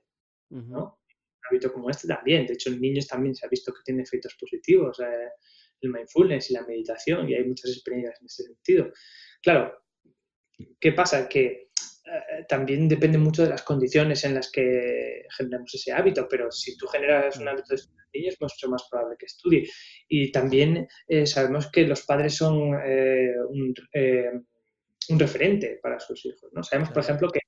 ¿no? 0.51 1.01
Un 1.01 1.40
hábito 1.51 1.73
como 1.73 1.90
este 1.90 2.07
también. 2.07 2.47
De 2.47 2.53
hecho, 2.55 2.71
en 2.71 2.81
niños 2.81 3.09
también 3.09 3.35
se 3.35 3.44
ha 3.44 3.49
visto 3.49 3.73
que 3.73 3.81
tiene 3.85 4.03
efectos 4.03 4.37
positivos. 4.38 5.01
Eh, 5.01 5.29
el 5.81 5.90
mindfulness 5.90 6.51
y 6.51 6.55
la 6.55 6.66
meditación, 6.66 7.29
y 7.29 7.35
hay 7.35 7.44
muchas 7.44 7.71
experiencias 7.71 8.21
en 8.21 8.27
ese 8.27 8.42
sentido. 8.44 8.92
Claro, 9.42 9.73
¿qué 10.81 10.92
pasa? 10.92 11.29
Que 11.29 11.44
eh, 11.47 11.67
también 12.49 12.88
depende 12.88 13.18
mucho 13.18 13.42
de 13.42 13.51
las 13.51 13.62
condiciones 13.62 14.25
en 14.25 14.35
las 14.35 14.51
que 14.51 15.25
generamos 15.37 15.75
ese 15.75 15.92
hábito, 15.92 16.27
pero 16.29 16.51
si 16.51 16.77
tú 16.77 16.87
generas 16.87 17.37
un 17.38 17.49
hábito 17.49 17.68
de 17.71 17.75
estudiar 17.77 17.99
es 18.12 18.40
mucho 18.40 18.68
más 18.68 18.87
probable 18.90 19.16
que 19.18 19.27
estudie. 19.27 19.68
Y 20.09 20.33
también 20.33 20.88
eh, 21.07 21.27
sabemos 21.27 21.71
que 21.71 21.87
los 21.87 22.03
padres 22.03 22.35
son 22.35 22.75
eh, 22.85 23.35
un, 23.49 23.75
un, 25.11 25.18
referente 25.18 25.79
para 25.83 26.01
sus 26.01 26.25
hijos. 26.25 26.51
¿no? 26.53 26.62
Sabemos, 26.62 26.90
por 26.90 27.03
ejemplo, 27.03 27.29
que 27.31 27.40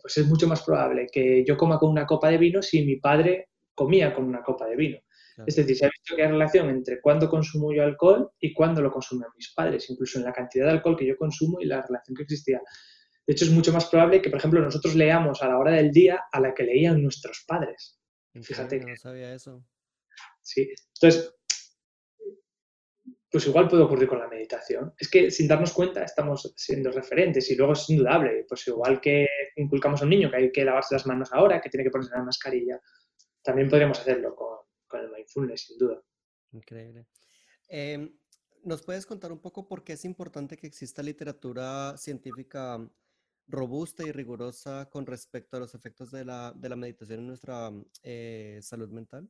pues 0.00 0.18
es 0.18 0.26
mucho 0.26 0.46
más 0.46 0.62
probable 0.62 1.06
que 1.10 1.44
yo 1.46 1.56
coma 1.56 1.78
con 1.78 1.90
una 1.90 2.06
copa 2.06 2.30
de 2.30 2.38
vino 2.38 2.62
si 2.62 2.84
mi 2.84 2.96
padre 2.96 3.48
comía 3.74 4.14
con 4.14 4.24
una 4.24 4.42
copa 4.42 4.66
de 4.66 4.76
vino. 4.76 4.98
Es 5.46 5.56
decir, 5.56 5.76
se 5.76 5.86
ha 5.86 5.88
visto 5.88 6.14
que 6.14 6.22
hay 6.22 6.30
relación 6.30 6.68
entre 6.70 7.00
cuándo 7.00 7.28
consumo 7.28 7.74
yo 7.74 7.82
alcohol 7.82 8.30
y 8.38 8.52
cuándo 8.52 8.80
lo 8.80 8.92
consumen 8.92 9.28
mis 9.36 9.52
padres, 9.52 9.90
incluso 9.90 10.18
en 10.18 10.24
la 10.24 10.32
cantidad 10.32 10.66
de 10.66 10.72
alcohol 10.72 10.96
que 10.96 11.06
yo 11.06 11.16
consumo 11.16 11.60
y 11.60 11.66
la 11.66 11.82
relación 11.82 12.14
que 12.16 12.22
existía. 12.22 12.60
De 13.26 13.32
hecho, 13.32 13.44
es 13.44 13.50
mucho 13.50 13.72
más 13.72 13.86
probable 13.86 14.20
que, 14.20 14.30
por 14.30 14.38
ejemplo, 14.38 14.60
nosotros 14.60 14.94
leamos 14.94 15.42
a 15.42 15.48
la 15.48 15.58
hora 15.58 15.72
del 15.72 15.90
día 15.90 16.24
a 16.30 16.40
la 16.40 16.52
que 16.54 16.64
leían 16.64 17.02
nuestros 17.02 17.44
padres. 17.46 17.98
Fíjate. 18.42 18.80
No 18.80 18.96
sabía 18.96 19.32
eso. 19.32 19.64
Sí. 20.42 20.68
Entonces, 20.94 21.34
pues 23.30 23.46
igual 23.46 23.68
puede 23.68 23.82
ocurrir 23.82 24.08
con 24.08 24.18
la 24.20 24.28
meditación. 24.28 24.94
Es 24.98 25.10
que 25.10 25.30
sin 25.30 25.48
darnos 25.48 25.72
cuenta 25.72 26.04
estamos 26.04 26.52
siendo 26.56 26.92
referentes 26.92 27.50
y 27.50 27.56
luego 27.56 27.72
es 27.72 27.88
indudable. 27.90 28.44
Pues 28.48 28.66
igual 28.68 29.00
que 29.00 29.26
inculcamos 29.56 30.00
a 30.00 30.04
un 30.04 30.10
niño 30.10 30.30
que 30.30 30.36
hay 30.36 30.52
que 30.52 30.64
lavarse 30.64 30.94
las 30.94 31.06
manos 31.06 31.32
ahora, 31.32 31.60
que 31.60 31.70
tiene 31.70 31.84
que 31.84 31.90
ponerse 31.90 32.14
la 32.14 32.22
mascarilla, 32.22 32.80
también 33.42 33.68
podríamos 33.68 33.98
hacerlo 33.98 34.36
con, 34.36 35.00
el 35.00 35.10
mindfulness, 35.10 35.62
sin 35.62 35.78
duda. 35.78 36.00
Increíble. 36.52 37.06
Em, 37.68 38.16
¿Nos 38.62 38.82
puedes 38.82 39.04
contar 39.04 39.32
un 39.32 39.40
poco 39.40 39.66
por 39.66 39.82
qué 39.82 39.94
es 39.94 40.04
importante 40.04 40.56
que 40.56 40.68
exista 40.68 41.02
literatura 41.02 41.96
científica 41.96 42.88
robusta 43.46 44.02
y 44.06 44.12
rigurosa 44.12 44.88
con 44.90 45.06
respecto 45.06 45.56
a 45.56 45.60
los 45.60 45.74
efectos 45.74 46.10
de 46.10 46.24
la, 46.24 46.52
de 46.54 46.68
la 46.68 46.76
meditación 46.76 47.20
en 47.20 47.26
nuestra 47.28 47.70
eh, 48.02 48.58
salud 48.62 48.90
mental? 48.90 49.28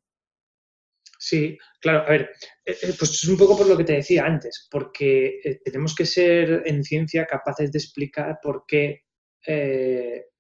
Sí, 1.19 1.57
claro, 1.81 2.01
a 2.01 2.11
ver, 2.11 2.31
eh, 2.65 2.77
eh, 2.83 2.95
pues 2.99 3.13
es 3.13 3.25
un 3.25 3.37
poco 3.37 3.57
por 3.57 3.67
lo 3.67 3.77
que 3.77 3.85
te 3.85 3.95
decía 3.95 4.25
antes, 4.25 4.69
porque 4.71 5.61
tenemos 5.65 5.95
que 5.95 6.07
ser 6.07 6.63
en 6.67 6.85
ciencia 6.85 7.27
capaces 7.27 7.73
de 7.73 7.79
explicar 7.79 8.39
por 8.43 8.65
qué 8.67 9.05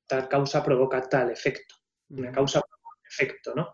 tal 0.07 0.29
causa 0.29 0.63
provoca 0.63 1.01
tal 1.03 1.31
efecto. 1.31 1.75
Una 2.11 2.33
causa 2.33 2.61
provoca 2.61 2.99
un 3.01 3.07
efecto, 3.07 3.55
¿no? 3.55 3.73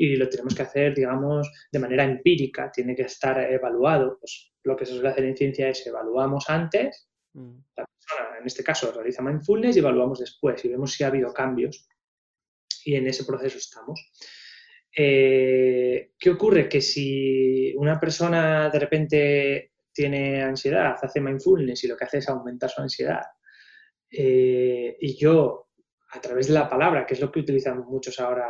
y 0.00 0.14
lo 0.14 0.28
tenemos 0.28 0.54
que 0.54 0.62
hacer, 0.62 0.94
digamos, 0.94 1.50
de 1.72 1.78
manera 1.80 2.04
empírica, 2.04 2.70
tiene 2.70 2.94
que 2.94 3.02
estar 3.02 3.38
evaluado. 3.50 4.16
Pues 4.20 4.52
lo 4.62 4.76
que 4.76 4.86
se 4.86 4.92
suele 4.92 5.08
hacer 5.08 5.24
en 5.24 5.36
ciencia 5.36 5.68
es 5.68 5.84
evaluamos 5.86 6.48
antes, 6.48 7.08
mm. 7.10 7.17
La 7.34 7.86
persona 7.86 8.38
en 8.40 8.46
este 8.46 8.64
caso 8.64 8.92
realiza 8.92 9.22
mindfulness 9.22 9.76
y 9.76 9.80
evaluamos 9.80 10.18
después 10.18 10.64
y 10.64 10.68
vemos 10.68 10.92
si 10.92 11.04
ha 11.04 11.08
habido 11.08 11.32
cambios. 11.32 11.88
Y 12.84 12.94
en 12.94 13.06
ese 13.06 13.24
proceso 13.24 13.58
estamos. 13.58 14.10
Eh, 14.96 16.12
¿Qué 16.18 16.30
ocurre? 16.30 16.68
Que 16.68 16.80
si 16.80 17.74
una 17.76 18.00
persona 18.00 18.70
de 18.70 18.78
repente 18.78 19.72
tiene 19.92 20.42
ansiedad, 20.42 20.96
hace 21.00 21.20
mindfulness 21.20 21.84
y 21.84 21.88
lo 21.88 21.96
que 21.96 22.04
hace 22.04 22.18
es 22.18 22.28
aumentar 22.28 22.70
su 22.70 22.80
ansiedad, 22.80 23.22
eh, 24.10 24.96
y 25.00 25.16
yo, 25.18 25.68
a 26.10 26.20
través 26.20 26.48
de 26.48 26.54
la 26.54 26.68
palabra, 26.68 27.04
que 27.04 27.14
es 27.14 27.20
lo 27.20 27.30
que 27.30 27.40
utilizamos 27.40 27.86
muchos 27.86 28.18
ahora 28.20 28.48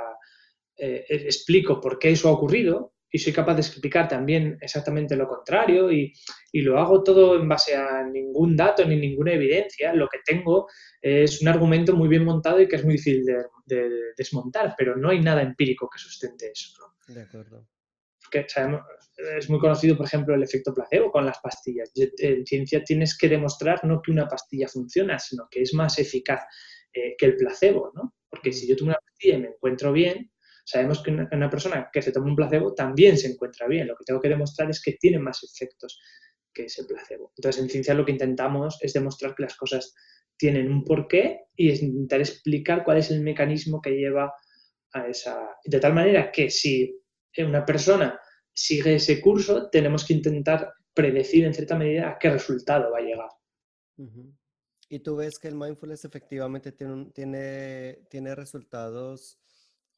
eh, 0.76 1.04
explico 1.08 1.80
por 1.80 1.98
qué 1.98 2.10
eso 2.10 2.28
ha 2.28 2.32
ocurrido 2.32 2.94
y 3.10 3.18
soy 3.18 3.32
capaz 3.32 3.54
de 3.54 3.60
explicar 3.60 4.06
también 4.08 4.58
exactamente 4.60 5.16
lo 5.16 5.26
contrario 5.26 5.90
y, 5.90 6.12
lo 6.52 6.78
hago 6.78 7.02
todo 7.02 7.40
en 7.40 7.48
base 7.48 7.76
a 7.76 8.02
ningún 8.04 8.56
dato 8.56 8.84
ni 8.84 8.96
ninguna 8.96 9.32
evidencia. 9.32 9.94
Lo 9.94 10.08
que 10.08 10.18
tengo 10.24 10.66
es 11.00 11.40
un 11.40 11.48
argumento 11.48 11.94
muy 11.94 12.08
bien 12.08 12.24
montado 12.24 12.60
y 12.60 12.66
que 12.66 12.76
es 12.76 12.84
muy 12.84 12.94
difícil 12.94 13.24
de, 13.24 13.90
desmontar, 14.16 14.74
pero 14.76 14.96
no 14.96 15.10
hay 15.10 15.20
nada 15.20 15.42
empírico 15.42 15.88
que 15.88 15.98
sustente 15.98 16.50
eso. 16.50 16.94
De 17.06 17.22
acuerdo. 17.22 17.66
Porque 18.20 18.46
sabemos, 18.48 18.82
es 19.36 19.48
muy 19.48 19.60
conocido, 19.60 19.96
por 19.96 20.06
ejemplo, 20.06 20.34
el 20.34 20.42
efecto 20.42 20.74
placebo 20.74 21.10
con 21.10 21.24
las 21.24 21.38
pastillas. 21.38 21.92
En 22.18 22.44
ciencia 22.44 22.82
tienes 22.82 23.16
que 23.16 23.28
demostrar 23.28 23.84
no 23.84 24.02
que 24.02 24.10
una 24.10 24.26
pastilla 24.26 24.68
funciona, 24.68 25.18
sino 25.18 25.48
que 25.50 25.62
es 25.62 25.72
más 25.74 25.98
eficaz 25.98 26.42
eh, 26.92 27.14
que 27.16 27.26
el 27.26 27.36
placebo, 27.36 27.92
¿no? 27.94 28.14
Porque 28.28 28.52
si 28.52 28.66
mm. 28.66 28.68
yo 28.68 28.76
tomo 28.76 28.90
una 28.90 28.98
pastilla 28.98 29.36
y 29.36 29.40
me 29.40 29.48
encuentro 29.48 29.92
bien, 29.92 30.30
Sabemos 30.68 31.02
que 31.02 31.10
una, 31.10 31.48
persona 31.48 31.88
que 31.90 32.02
se 32.02 32.12
toma 32.12 32.26
un 32.26 32.36
placebo 32.36 32.74
también 32.74 33.16
se 33.16 33.28
encuentra 33.28 33.66
bien. 33.66 33.86
Lo 33.86 33.96
que 33.96 34.04
tengo 34.04 34.20
que 34.20 34.28
demostrar 34.28 34.68
es 34.68 34.82
que 34.82 34.98
tiene 35.00 35.18
más 35.18 35.42
efectos 35.42 35.98
que 36.52 36.64
ese 36.64 36.84
placebo. 36.84 37.32
Entonces, 37.38 37.62
en 37.62 37.70
ciencia 37.70 37.94
lo 37.94 38.04
que 38.04 38.12
intentamos 38.12 38.78
es 38.82 38.92
demostrar 38.92 39.34
que 39.34 39.44
las 39.44 39.56
cosas 39.56 39.94
tienen 40.36 40.70
un 40.70 40.84
porqué 40.84 41.46
y 41.56 41.70
intentar 41.70 42.20
explicar 42.20 42.84
cuál 42.84 42.98
es 42.98 43.10
el 43.10 43.22
mecanismo 43.22 43.80
que 43.80 43.92
lleva 43.92 44.34
a 44.92 45.06
esa... 45.06 45.56
De 45.64 45.80
tal 45.80 45.94
manera 45.94 46.30
que 46.30 46.50
si 46.50 47.00
una 47.38 47.64
persona 47.64 48.20
sigue 48.52 48.96
ese 48.96 49.22
curso, 49.22 49.70
tenemos 49.70 50.04
que 50.04 50.12
intentar 50.12 50.70
predecir 50.92 51.46
en 51.46 51.54
cierta 51.54 51.78
medida 51.78 52.10
a 52.10 52.18
qué 52.18 52.28
resultado 52.28 52.92
va 52.92 52.98
a 52.98 53.00
llegar. 53.00 53.30
Y 54.90 54.98
tú 54.98 55.16
ves 55.16 55.38
que 55.38 55.48
el 55.48 55.54
mindfulness 55.54 56.04
efectivamente 56.04 56.72
tiene, 56.72 57.06
tiene, 57.14 58.00
tiene 58.10 58.34
resultados 58.34 59.38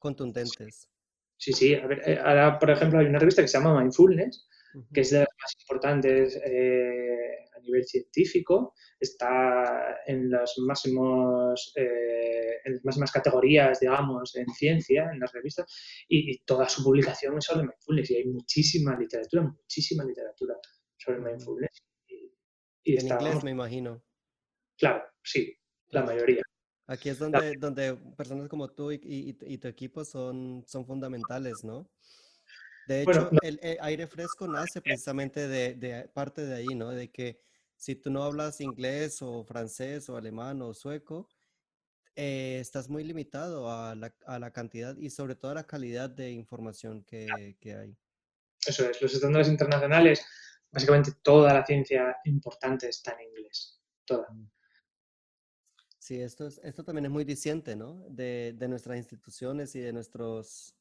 contundentes. 0.00 0.90
Sí, 1.36 1.52
sí. 1.52 1.74
A 1.74 1.86
ver, 1.86 2.02
eh, 2.04 2.18
ahora, 2.18 2.58
por 2.58 2.70
ejemplo, 2.70 2.98
hay 2.98 3.06
una 3.06 3.18
revista 3.18 3.40
que 3.40 3.48
se 3.48 3.58
llama 3.58 3.80
Mindfulness, 3.80 4.48
que 4.92 5.00
es 5.00 5.10
de 5.10 5.20
las 5.20 5.28
más 5.40 5.56
importantes 5.62 6.40
eh, 6.44 7.46
a 7.56 7.60
nivel 7.60 7.84
científico. 7.86 8.74
Está 8.98 10.00
en 10.06 10.30
las 10.30 10.54
máximos, 10.58 11.72
eh, 11.76 12.58
en 12.64 12.74
las 12.74 12.84
máximas 12.84 13.12
categorías, 13.12 13.80
digamos, 13.80 14.36
en 14.36 14.48
ciencia, 14.48 15.10
en 15.12 15.20
las 15.20 15.32
revistas, 15.32 15.66
y, 16.08 16.38
toda 16.44 16.68
su 16.68 16.84
publicación 16.84 17.38
es 17.38 17.44
sobre 17.44 17.62
mindfulness. 17.62 18.10
Y 18.10 18.16
hay 18.16 18.26
muchísima 18.26 18.98
literatura, 18.98 19.42
muchísima 19.44 20.04
literatura 20.04 20.56
sobre 20.98 21.20
mindfulness. 21.20 21.82
Y, 22.84 22.98
en 22.98 23.06
inglés, 23.06 23.44
me 23.44 23.52
imagino. 23.52 24.02
Claro, 24.76 25.04
sí, 25.22 25.54
la 25.88 26.02
mayoría. 26.02 26.42
Aquí 26.90 27.08
es 27.08 27.20
donde, 27.20 27.54
donde 27.56 27.94
personas 28.16 28.48
como 28.48 28.66
tú 28.68 28.90
y, 28.90 29.32
tu 29.32 29.68
equipo 29.68 30.04
son, 30.04 30.64
son 30.66 30.84
fundamentales, 30.84 31.62
¿no? 31.62 31.88
De 32.88 33.02
hecho, 33.02 33.30
el, 33.42 33.60
aire 33.80 34.08
fresco 34.08 34.48
nace 34.48 34.82
precisamente 34.82 35.46
de, 35.46 36.10
parte 36.12 36.44
de 36.44 36.56
ahí, 36.56 36.74
¿no? 36.74 36.90
De 36.90 37.08
que 37.08 37.38
si 37.76 37.94
tú 37.94 38.10
no 38.10 38.24
hablas 38.24 38.60
inglés 38.60 39.22
o 39.22 39.44
francés 39.44 40.08
o 40.08 40.16
alemán 40.16 40.62
o 40.62 40.74
sueco, 40.74 41.28
eh, 42.16 42.58
estás 42.60 42.88
muy 42.88 43.04
limitado 43.04 43.70
a 43.70 43.94
la, 43.94 44.50
cantidad 44.50 44.96
y 44.96 45.10
sobre 45.10 45.36
todo 45.36 45.52
a 45.52 45.54
la 45.54 45.68
calidad 45.68 46.10
de 46.10 46.32
información 46.32 47.04
que, 47.04 47.56
que 47.60 47.76
hay. 47.76 47.96
Eso 48.66 48.90
es, 48.90 49.00
los 49.00 49.14
estándares 49.14 49.46
internacionales, 49.46 50.26
básicamente 50.72 51.12
toda 51.22 51.54
la 51.54 51.64
ciencia 51.64 52.16
importante 52.24 52.88
está 52.88 53.12
en 53.12 53.28
inglés, 53.28 53.80
toda. 54.04 54.26
Sí, 56.10 56.20
esto, 56.20 56.48
es, 56.48 56.60
esto 56.64 56.82
también 56.82 57.04
es 57.04 57.10
muy 57.12 57.22
diciente, 57.22 57.76
¿no? 57.76 58.04
De, 58.08 58.52
de 58.56 58.66
nuestras 58.66 58.96
instituciones 58.96 59.76
y 59.76 59.78
de 59.78 59.92
nuestros... 59.92 60.74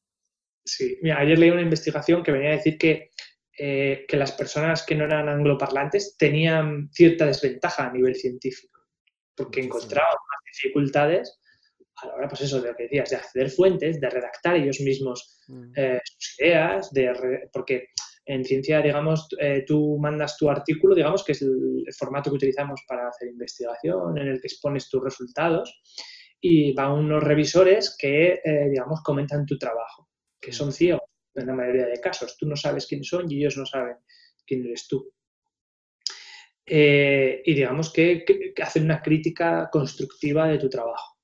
Sí, 0.64 0.98
mira, 1.02 1.20
ayer 1.20 1.38
leí 1.38 1.50
una 1.50 1.62
investigación 1.62 2.24
que 2.24 2.32
venía 2.32 2.48
a 2.48 2.56
decir 2.56 2.76
que, 2.76 3.12
eh, 3.56 4.06
que 4.08 4.16
las 4.16 4.32
personas 4.32 4.84
que 4.84 4.96
no 4.96 5.04
eran 5.04 5.28
angloparlantes 5.28 6.16
tenían 6.18 6.90
cierta 6.90 7.26
desventaja 7.26 7.86
a 7.86 7.92
nivel 7.92 8.16
científico, 8.16 8.80
porque 9.36 9.60
encontraban 9.60 10.10
más 10.10 10.40
dificultades 10.52 11.38
a 12.02 12.08
la 12.08 12.14
hora, 12.14 12.28
pues 12.28 12.40
eso, 12.40 12.60
de 12.60 12.70
lo 12.70 12.76
que 12.76 12.82
decías, 12.82 13.10
de 13.10 13.16
acceder 13.16 13.50
fuentes, 13.50 14.00
de 14.00 14.10
redactar 14.10 14.56
ellos 14.56 14.80
mismos 14.80 15.38
mm. 15.46 15.72
eh, 15.76 16.00
sus 16.04 16.40
ideas, 16.40 16.90
de 16.90 17.48
porque 17.52 17.86
en 18.30 18.44
ciencia, 18.44 18.80
digamos, 18.80 19.28
eh, 19.40 19.64
tú 19.66 19.98
mandas 19.98 20.36
tu 20.36 20.48
artículo, 20.48 20.94
digamos, 20.94 21.24
que 21.24 21.32
es 21.32 21.42
el, 21.42 21.84
formato 21.98 22.30
que 22.30 22.36
utilizamos 22.36 22.80
para 22.86 23.08
hacer 23.08 23.28
investigación, 23.28 24.16
en 24.18 24.28
el 24.28 24.40
que 24.40 24.46
expones 24.46 24.88
tus 24.88 25.02
resultados, 25.02 25.80
y 26.40 26.72
van 26.72 26.92
unos 26.92 27.24
revisores 27.24 27.96
que, 27.98 28.40
eh, 28.44 28.68
digamos, 28.70 29.02
comentan 29.02 29.44
tu 29.46 29.58
trabajo, 29.58 30.08
que 30.40 30.52
son 30.52 30.72
ciegos 30.72 31.02
en 31.34 31.46
la 31.46 31.54
mayoría 31.54 31.86
de 31.86 32.00
casos. 32.00 32.36
Tú 32.38 32.46
no 32.46 32.54
sabes 32.54 32.86
quiénes 32.86 33.08
son 33.08 33.30
y 33.30 33.38
ellos 33.38 33.56
no 33.56 33.66
saben 33.66 33.96
quién 34.46 34.64
eres 34.64 34.86
tú. 34.86 35.12
Eh, 36.64 37.42
y 37.44 37.54
digamos 37.54 37.92
que, 37.92 38.24
hacen 38.62 38.84
una 38.84 39.02
crítica 39.02 39.68
constructiva 39.72 40.46
de 40.46 40.58
tu 40.58 40.68
trabajo. 40.68 41.18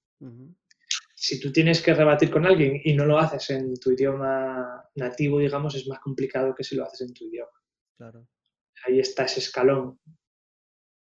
Si 1.27 1.41
tú 1.41 1.51
tienes 1.51 1.83
que 1.83 1.93
rebatir 1.93 2.31
con 2.31 2.47
alguien 2.47 2.81
y 2.85 2.95
no 2.95 3.05
lo 3.05 3.19
haces 3.19 3.51
en 3.51 3.75
tu 3.81 3.91
idioma 3.91 4.89
nativo, 4.95 5.41
digamos, 5.41 5.75
es 5.75 5.89
más 5.89 5.99
complicado 5.99 6.55
que 6.55 6.63
si 6.63 6.77
lo 6.77 6.85
haces 6.85 7.01
en 7.01 7.15
tu 7.15 7.25
idioma. 7.25 7.51
Claro. 7.97 8.29
Ahí 8.85 9.01
está 9.01 9.25
ese 9.25 9.41
escalón. 9.41 9.99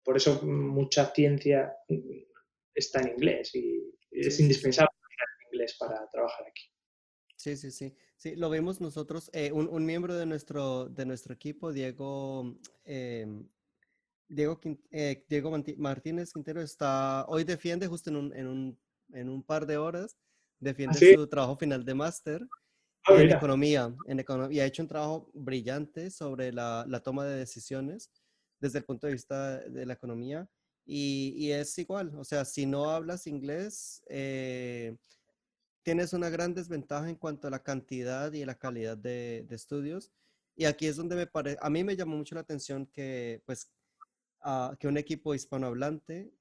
Por 0.03 0.17
eso 0.17 0.43
mucha 0.43 1.13
ciencia 1.15 1.73
está 2.75 3.01
en 3.03 3.11
inglés 3.11 3.55
y 3.55 3.95
es 4.11 4.41
indispensable 4.41 4.91
en 4.91 5.53
inglés 5.53 5.77
para 5.79 6.11
trabajar 6.11 6.47
aquí. 6.49 6.65
Sí, 7.37 7.57
sí, 7.57 7.71
sí. 7.71 7.97
Sí, 8.17 8.35
lo 8.35 8.51
vemos 8.51 8.81
nosotros. 8.81 9.31
Eh, 9.33 9.53
un, 9.53 9.87
miembro 9.87 10.17
de 10.17 10.27
nuestro, 10.27 10.89
de 10.89 11.07
nuestro 11.07 11.33
equipo, 11.33 11.73
Diego, 11.73 12.59
em, 12.85 13.49
Diego, 14.27 14.59
eh, 14.91 15.25
Diego 15.29 15.53
Martínez 15.77 16.33
Quintero, 16.33 16.61
está, 16.61 17.25
hoy 17.29 17.45
defiende 17.45 17.87
justo 17.87 18.11
en 18.11 18.17
un, 18.17 18.35
en 18.35 18.49
un, 18.49 18.79
en 19.13 19.29
un 19.29 19.43
par 19.43 19.67
de 19.67 19.77
horas, 19.77 20.17
defiende 20.61 20.99
¿Ah, 21.01 21.17
su 21.17 21.27
trabajo 21.29 21.57
final 21.57 21.85
de 21.85 21.95
máster 21.95 22.47
ah, 23.07 23.15
en 23.15 23.31
economía, 23.31 23.95
en 24.07 24.21
economía, 24.21 24.57
y 24.57 24.61
ha 24.61 24.67
hecho 24.67 24.83
un 24.83 24.89
trabajo 24.89 25.31
brillante 25.35 26.11
sobre 26.11 26.53
la, 26.53 26.85
la, 26.89 27.01
toma 27.01 27.25
de 27.25 27.37
decisiones 27.37 28.11
desde 28.61 28.79
el 28.79 28.85
punto 28.85 29.07
de 29.07 29.13
vista 29.13 29.59
de 29.59 29.87
la 29.87 29.93
economía. 29.93 30.49
Y, 30.85 31.35
y 31.37 31.53
es 31.53 31.77
igual, 31.79 32.15
o 32.17 32.25
sea, 32.25 32.45
si 32.45 32.65
no 32.65 32.91
hablas 32.91 33.27
inglés, 33.27 34.03
eh, 34.09 34.97
tienes 35.83 36.15
una 36.15 36.31
gran 36.31 36.55
desventaja 36.55 37.09
en 37.09 37.17
cuanto 37.17 37.47
a 37.47 37.51
la 37.51 37.63
cantidad 37.63 38.33
y 38.33 38.45
la 38.45 38.55
calidad 38.55 38.97
de, 38.97 39.45
de 39.47 39.55
estudios. 39.55 40.11
Y 40.57 40.65
aquí 40.65 40.87
es 40.87 40.97
donde 40.97 41.15
me 41.15 41.27
parece, 41.27 41.59
a 41.61 41.71
mí 41.71 41.85
me 41.85 41.95
llamó 41.95 42.17
mucho 42.17 42.35
la 42.35 42.41
atención 42.41 42.87
que, 42.87 43.43
pues, 43.45 43.71
que 44.79 44.89
un 44.89 44.97
equipo 44.97 45.35
hispanohablante 45.35 46.33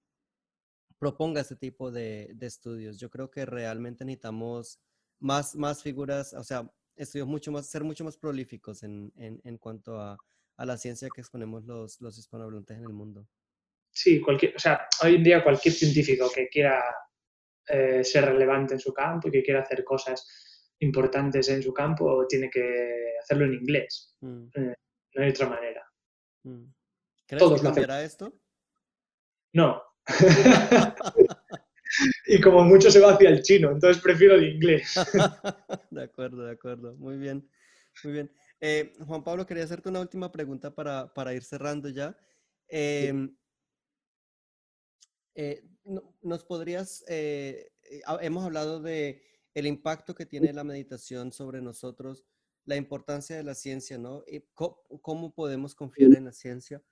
proponga 1.00 1.42
este 1.42 1.56
tipo 1.56 1.92
de, 1.92 2.32
de, 2.34 2.48
estudios. 2.48 3.00
Yo 3.00 3.10
creo 3.10 3.30
que 3.30 3.46
realmente 3.46 4.06
necesitamos 4.06 4.80
más, 5.20 5.56
más 5.56 5.84
figuras, 5.84 6.34
o 6.34 6.44
sea, 6.44 6.70
estudios 6.96 7.28
mucho 7.28 7.52
más, 7.52 7.68
ser 7.68 7.84
mucho 7.84 8.04
más 8.04 8.18
prolíficos 8.18 8.84
en, 8.84 9.12
en, 9.16 9.40
en 9.44 9.58
cuanto 9.58 10.00
a, 10.00 10.18
a, 10.58 10.66
la 10.66 10.78
ciencia 10.78 11.10
que 11.14 11.22
exponemos 11.22 11.66
los, 11.66 12.02
los 12.02 12.18
hispanohablantes 12.18 12.78
en 12.78 12.84
el 12.84 12.94
mundo. 12.94 13.28
Sí, 13.92 14.22
cualquier, 14.22 14.56
o 14.56 14.60
sea, 14.60 14.88
hoy 15.04 15.16
en 15.16 15.24
día 15.24 15.44
cualquier 15.44 15.74
científico 15.74 16.30
que 16.34 16.48
quiera 16.50 16.84
eh, 17.68 18.04
ser 18.04 18.26
relevante 18.26 18.76
en 18.76 18.80
su 18.80 18.94
campo 18.94 19.28
y 19.28 19.32
que 19.32 19.44
quiera 19.44 19.62
hacer 19.62 19.84
cosas 19.84 20.74
importantes 20.80 21.50
en 21.50 21.62
su 21.64 21.74
campo 21.74 22.26
tiene 22.28 22.50
que 22.50 23.16
hacerlo 23.20 23.46
en 23.46 23.54
inglés. 23.56 24.16
Mm. 24.22 24.48
Eh, 24.54 24.76
no 25.16 25.24
hay 25.24 25.30
otra 25.30 25.50
manera. 25.50 25.84
Mm. 26.44 26.66
¿Crees 27.26 27.44
Todos 27.44 27.60
que 27.60 27.68
cambiará 27.68 28.04
esto? 28.04 28.34
No. 29.54 29.82
y 32.28 32.42
como 32.42 32.64
mucho 32.64 32.90
se 32.90 33.00
va 33.00 33.14
hacia 33.14 33.30
el 33.30 33.42
chino, 33.42 33.72
entonces 33.72 34.02
prefiero 34.02 34.36
el 34.36 34.56
inglés. 34.56 34.96
de 35.92 36.04
acuerdo, 36.04 36.46
de 36.46 36.52
acuerdo. 36.52 36.96
Muy 36.96 37.18
bien, 37.18 37.50
muy 38.04 38.14
bien. 38.14 38.32
Eh, 38.60 38.94
Juan 39.06 39.24
Pablo, 39.24 39.46
quería 39.46 39.64
hacerte 39.64 39.90
una 39.90 40.02
última 40.02 40.32
pregunta 40.32 40.74
para, 40.74 41.14
para 41.14 41.34
ir 41.34 41.44
cerrando 41.44 41.90
ya. 41.90 42.18
Em, 42.68 43.36
eh, 45.36 45.64
¿Nos 46.22 46.44
podrías, 46.44 47.06
eh, 47.08 47.72
hemos 48.22 48.44
hablado 48.44 48.82
de 48.82 49.24
el 49.54 49.68
impacto 49.68 50.14
que 50.14 50.26
tiene 50.26 50.52
la 50.52 50.64
meditación 50.64 51.32
sobre 51.32 51.62
nosotros, 51.62 52.26
la 52.66 52.76
importancia 52.76 53.38
de 53.38 53.44
la 53.44 53.56
ciencia, 53.56 53.98
¿no? 53.98 54.24
Cómo 54.54 55.34
podemos 55.34 55.74
confiar 55.74 56.14
en 56.16 56.26
la 56.26 56.34
ciencia? 56.34 56.84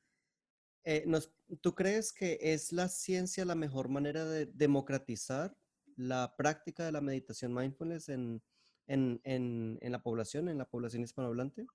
Eh, 0.88 1.04
¿Tú 1.62 1.74
crees 1.74 2.14
que 2.14 2.38
es 2.40 2.72
la 2.72 2.88
ciencia 2.88 3.44
la 3.44 3.56
mejor 3.56 3.90
manera 3.90 4.24
de 4.24 4.46
democratizar 4.46 5.58
la 5.98 6.36
práctica 6.38 6.86
de 6.86 6.92
la 6.92 7.02
meditación 7.02 7.54
mindfulness 7.54 8.10
en, 8.10 8.42
la 8.88 10.04
población, 10.04 10.48
en 10.48 10.60
la 10.60 10.66
población 10.66 11.04
hispanohablante? 11.04 11.66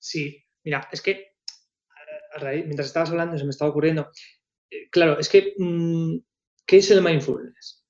Sí, 0.00 0.44
mira, 0.64 0.88
es 0.90 1.00
que 1.00 1.36
a 2.34 2.38
raíz, 2.38 2.64
mientras 2.64 2.88
estabas 2.88 3.10
hablando 3.10 3.38
se 3.38 3.44
me 3.44 3.50
estaba 3.50 3.70
ocurriendo, 3.70 4.10
eh, 4.68 4.88
claro, 4.90 5.20
es 5.20 5.28
que, 5.28 5.54
mm, 5.56 6.16
¿qué 6.66 6.78
es 6.78 6.90
el 6.90 7.02
mindfulness? 7.02 7.86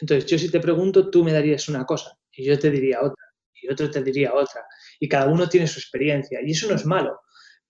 Entonces, 0.00 0.28
yo 0.28 0.36
si 0.36 0.50
te 0.50 0.58
pregunto, 0.58 1.10
tú 1.10 1.22
me 1.22 1.32
darías 1.32 1.68
una 1.68 1.84
cosa 1.84 2.18
y 2.32 2.44
yo 2.44 2.58
te 2.58 2.70
diría 2.70 3.00
otra 3.02 3.24
y 3.54 3.70
otro 3.70 3.88
te 3.88 4.02
diría 4.02 4.34
otra 4.34 4.66
y 4.98 5.08
cada 5.08 5.28
uno 5.28 5.48
tiene 5.48 5.68
su 5.68 5.78
experiencia 5.78 6.40
y 6.42 6.50
eso 6.50 6.68
no 6.68 6.74
es 6.74 6.84
malo 6.84 7.20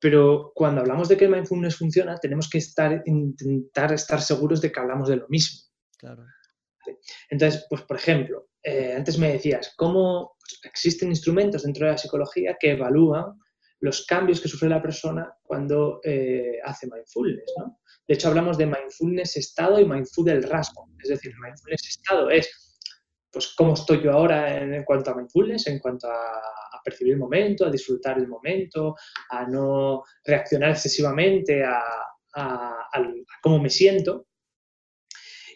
pero 0.04 0.52
cuando 0.54 0.82
hablamos 0.82 1.08
de 1.08 1.16
que 1.16 1.24
el 1.24 1.30
mindfulness 1.30 1.78
funciona, 1.78 2.18
tenemos 2.18 2.50
que 2.50 2.58
estar, 2.58 3.02
intentar 3.06 3.90
estar 3.90 4.20
seguros 4.20 4.60
de 4.60 4.70
que 4.70 4.78
hablamos 4.78 5.08
de 5.08 5.16
lo 5.16 5.26
mismo. 5.30 5.66
Claro. 5.96 6.26
Entonces, 7.30 7.64
pues 7.70 7.80
por 7.84 7.96
ejemplo, 7.96 8.50
eh, 8.62 8.92
antes 8.94 9.18
me 9.18 9.32
decías, 9.32 9.72
¿cómo 9.78 10.36
existen 10.62 11.08
instrumentos 11.08 11.62
dentro 11.62 11.86
de 11.86 11.92
la 11.92 11.96
psicología 11.96 12.54
que 12.60 12.72
evalúan 12.72 13.40
los 13.80 14.04
cambios 14.04 14.42
que 14.42 14.48
sufre 14.48 14.68
la 14.68 14.82
persona 14.82 15.32
cuando 15.42 16.00
eh, 16.04 16.58
hace 16.62 16.86
mindfulness? 16.86 17.54
¿no? 17.56 17.80
De 18.06 18.12
hecho, 18.12 18.28
hablamos 18.28 18.58
de 18.58 18.66
mindfulness 18.66 19.38
estado 19.38 19.80
y 19.80 19.86
mindful 19.86 20.26
del 20.26 20.42
rasgo. 20.42 20.86
Es 21.02 21.08
decir, 21.08 21.32
mindfulness 21.42 21.88
estado 21.88 22.28
es 22.28 22.74
pues 23.32 23.54
cómo 23.56 23.72
estoy 23.72 24.02
yo 24.02 24.12
ahora 24.12 24.62
en, 24.62 24.84
cuanto 24.84 25.12
a 25.12 25.14
mindfulness, 25.14 25.66
en 25.66 25.78
cuanto 25.78 26.08
a, 26.08 26.42
percibir 26.84 27.14
el 27.14 27.18
momento, 27.18 27.66
a 27.66 27.70
disfrutar 27.70 28.18
el 28.18 28.28
momento, 28.28 28.94
a 29.30 29.46
no 29.46 30.02
reaccionar 30.24 30.70
excesivamente 30.70 31.64
a, 31.64 31.82
cómo 33.40 33.60
me 33.60 33.70
siento. 33.70 34.26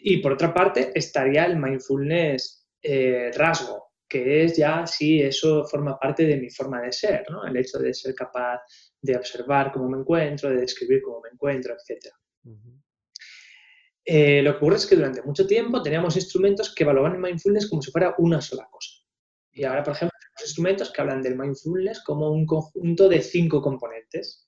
Y 0.01 0.17
por 0.17 0.33
otra 0.33 0.53
parte 0.53 0.91
estaría 0.95 1.45
el 1.45 1.57
mindfulness 1.57 2.67
eh, 2.81 3.31
rasgo, 3.33 3.91
que 4.07 4.43
es 4.43 4.55
ya 4.55 4.87
si 4.87 5.21
eso 5.21 5.65
forma 5.65 5.99
parte 5.99 6.25
de 6.25 6.37
mi 6.37 6.49
forma 6.49 6.81
de 6.81 6.93
ser, 6.93 7.25
¿no? 7.29 7.45
el 7.45 7.55
hecho 7.57 7.79
de 7.79 7.93
ser 7.93 8.15
capaz 8.15 8.61
de 9.01 9.17
observar 9.17 9.71
cómo 9.71 9.89
me 9.89 9.97
encuentro, 9.97 10.49
de 10.49 10.61
describir 10.61 11.01
cómo 11.01 11.21
me 11.21 11.29
encuentro, 11.29 11.73
etc. 11.73 12.13
Eh, 14.05 14.41
lo 14.41 14.53
que 14.53 14.57
ocurre 14.57 14.77
es 14.77 14.87
que 14.87 14.95
durante 14.95 15.21
mucho 15.21 15.45
tiempo 15.45 15.83
teníamos 15.83 16.15
instrumentos 16.15 16.73
que 16.73 16.83
evaluaban 16.83 17.13
el 17.13 17.19
mindfulness 17.19 17.69
como 17.69 17.81
si 17.81 17.91
fuera 17.91 18.15
una 18.17 18.41
sola 18.41 18.67
cosa. 18.71 18.89
Y 19.51 19.63
ahora, 19.63 19.83
por 19.83 19.93
ejemplo, 19.93 20.08
instrumentos 20.41 20.91
que 20.91 21.01
hablan 21.01 21.21
del 21.21 21.37
mindfulness 21.37 22.03
como 22.03 22.31
un 22.31 22.45
conjunto 22.45 23.09
de 23.09 23.21
cinco 23.21 23.61
componentes. 23.61 24.47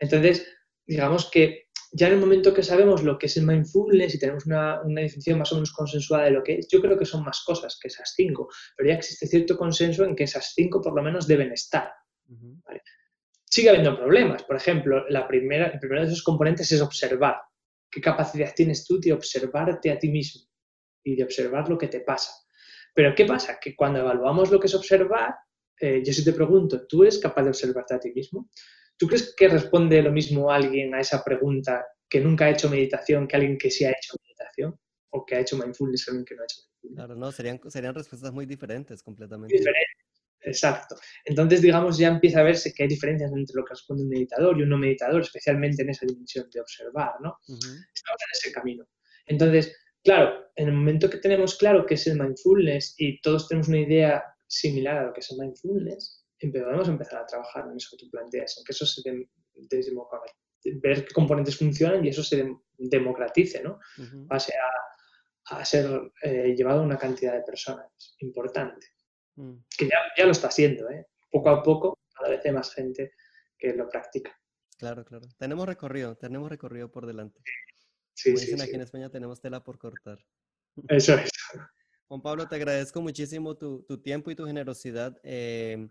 Entonces, 0.00 0.46
digamos 0.86 1.30
que 1.30 1.64
ya 1.92 2.08
en 2.08 2.14
el 2.14 2.20
momento 2.20 2.52
que 2.52 2.62
sabemos 2.62 3.04
lo 3.04 3.18
que 3.18 3.26
es 3.26 3.36
el 3.36 3.46
mindfulness 3.46 4.14
y 4.14 4.18
tenemos 4.18 4.46
una, 4.46 4.82
definición 4.84 5.38
más 5.38 5.52
o 5.52 5.54
menos 5.54 5.72
consensuada 5.72 6.24
de 6.24 6.32
lo 6.32 6.42
que 6.42 6.58
es, 6.58 6.68
yo 6.68 6.80
creo 6.80 6.98
que 6.98 7.04
son 7.04 7.22
más 7.22 7.44
cosas 7.44 7.78
que 7.80 7.88
esas 7.88 8.12
cinco, 8.16 8.48
pero 8.76 8.88
ya 8.88 8.96
existe 8.96 9.28
cierto 9.28 9.56
consenso 9.56 10.04
en 10.04 10.16
que 10.16 10.24
esas 10.24 10.52
cinco 10.54 10.80
por 10.82 10.94
lo 10.94 11.02
menos 11.02 11.28
deben 11.28 11.52
estar. 11.52 11.92
Sigue 13.44 13.68
habiendo 13.68 13.96
problemas. 13.96 14.42
Por 14.42 14.56
ejemplo, 14.56 15.08
la 15.08 15.28
primera, 15.28 15.68
el 15.68 15.78
primero 15.78 16.00
de 16.00 16.08
esos 16.08 16.24
componentes 16.24 16.72
es 16.72 16.80
observar 16.80 17.36
qué 17.88 18.00
capacidad 18.00 18.52
tienes 18.52 18.84
tú 18.84 18.98
de 18.98 19.12
observarte 19.12 19.92
a 19.92 19.98
ti 19.98 20.08
mismo 20.08 20.42
y 21.04 21.14
de 21.14 21.22
observar 21.22 21.68
lo 21.68 21.78
que 21.78 21.86
te 21.86 22.00
pasa. 22.00 22.32
Pero 22.94 23.14
¿qué 23.14 23.24
pasa? 23.24 23.58
Que 23.60 23.74
cuando 23.74 23.98
evaluamos 23.98 24.50
lo 24.50 24.60
que 24.60 24.68
es 24.68 24.74
observar, 24.74 25.34
eh, 25.80 26.02
yo 26.04 26.12
si 26.12 26.24
te 26.24 26.32
pregunto, 26.32 26.86
¿tú 26.86 27.02
eres 27.02 27.18
capaz 27.18 27.42
de 27.42 27.48
observarte 27.48 27.94
a 27.94 28.00
ti 28.00 28.12
mismo? 28.12 28.48
¿Tú 28.96 29.08
crees 29.08 29.34
que 29.36 29.48
responde 29.48 30.00
lo 30.02 30.12
mismo 30.12 30.50
alguien 30.50 30.94
a 30.94 31.00
esa 31.00 31.22
pregunta 31.24 31.84
que 32.08 32.20
nunca 32.20 32.44
ha 32.44 32.50
hecho 32.50 32.70
meditación 32.70 33.26
que 33.26 33.36
alguien 33.36 33.58
que 33.58 33.70
sí 33.70 33.84
ha 33.84 33.90
hecho 33.90 34.14
meditación? 34.22 34.78
¿O 35.10 35.24
que 35.24 35.36
ha 35.36 35.40
hecho 35.40 35.56
mindfulness 35.56 36.08
alguien 36.08 36.24
que 36.24 36.34
no 36.36 36.42
ha 36.42 36.44
hecho 36.44 36.60
mindfulness? 36.62 36.96
Claro, 36.96 37.16
no, 37.16 37.32
serían, 37.32 37.60
serían 37.68 37.94
respuestas 37.94 38.32
muy 38.32 38.46
diferentes 38.46 39.02
completamente. 39.02 39.56
Diferentes, 39.56 40.06
exacto. 40.40 40.96
Entonces, 41.24 41.62
digamos, 41.62 41.98
ya 41.98 42.08
empieza 42.08 42.40
a 42.40 42.44
verse 42.44 42.72
que 42.72 42.84
hay 42.84 42.88
diferencias 42.88 43.32
entre 43.32 43.56
lo 43.56 43.64
que 43.64 43.70
responde 43.70 44.04
un 44.04 44.10
meditador 44.10 44.56
y 44.56 44.62
un 44.62 44.68
no 44.68 44.78
meditador, 44.78 45.22
especialmente 45.22 45.82
en 45.82 45.90
esa 45.90 46.06
dimensión 46.06 46.48
de 46.52 46.60
observar, 46.60 47.14
¿no? 47.20 47.38
Estamos 47.48 48.20
en 48.22 48.30
ese 48.32 48.52
camino. 48.52 48.86
Entonces, 49.26 49.74
claro, 50.04 50.50
en 50.54 50.68
el 50.68 50.74
momento 50.74 51.10
que 51.10 51.18
tenemos 51.18 51.56
claro 51.56 51.84
qué 51.86 51.94
es 51.94 52.06
el 52.06 52.20
mindfulness 52.20 52.94
y 52.98 53.20
todos 53.20 53.48
tenemos 53.48 53.68
una 53.68 53.80
idea 53.80 54.24
similar 54.46 54.98
a 54.98 55.06
lo 55.06 55.12
que 55.12 55.20
es 55.20 55.30
el 55.30 55.38
mindfulness, 55.38 56.24
podemos 56.52 56.88
empezar 56.88 57.22
a 57.22 57.26
trabajar 57.26 57.66
en 57.70 57.76
eso 57.76 57.96
que 57.96 58.04
tú 58.04 58.10
planteas, 58.10 58.58
en 58.58 58.64
que 58.64 58.72
eso 58.72 58.86
se 58.86 59.02
ver 60.64 61.04
qué 61.04 61.14
componentes 61.14 61.56
funcionan 61.56 62.04
y 62.04 62.08
eso 62.08 62.22
se 62.22 62.46
democratice, 62.78 63.62
¿no? 63.62 63.78
Pase 64.28 64.54
a, 64.54 65.56
a 65.56 65.64
ser 65.64 65.86
eh, 66.22 66.54
llevado 66.56 66.80
a 66.80 66.84
una 66.84 66.98
cantidad 66.98 67.34
de 67.34 67.42
personas 67.42 67.86
importante. 68.18 68.86
Mm. 69.36 69.56
Que 69.76 69.88
ya, 70.16 70.24
lo 70.24 70.32
está 70.32 70.48
haciendo, 70.48 70.88
¿eh? 70.90 71.06
Poco 71.30 71.50
a 71.50 71.62
poco, 71.62 71.98
cada 72.14 72.30
vez 72.30 72.44
hay 72.44 72.52
más 72.52 72.72
gente 72.72 73.12
que 73.58 73.74
lo 73.74 73.88
practica. 73.88 74.36
Claro, 74.78 75.04
claro. 75.04 75.26
Tenemos 75.38 75.66
recorrido, 75.66 76.16
tenemos 76.16 76.48
recorrido 76.48 76.90
por 76.90 77.06
delante. 77.06 77.40
Sí, 78.14 78.30
Como 78.32 78.40
dicen 78.40 78.60
aquí 78.62 78.74
en 78.74 78.80
España, 78.82 79.10
tenemos 79.10 79.40
tela 79.40 79.62
por 79.62 79.78
cortar. 79.78 80.24
Eso 80.88 81.14
es. 81.14 81.30
Juan 82.08 82.22
Pablo, 82.22 82.46
te 82.46 82.56
agradezco 82.56 83.00
muchísimo 83.00 83.56
tu, 83.56 83.82
tiempo 84.02 84.30
y 84.30 84.36
tu 84.36 84.46
generosidad. 84.46 85.18
Em, 85.22 85.88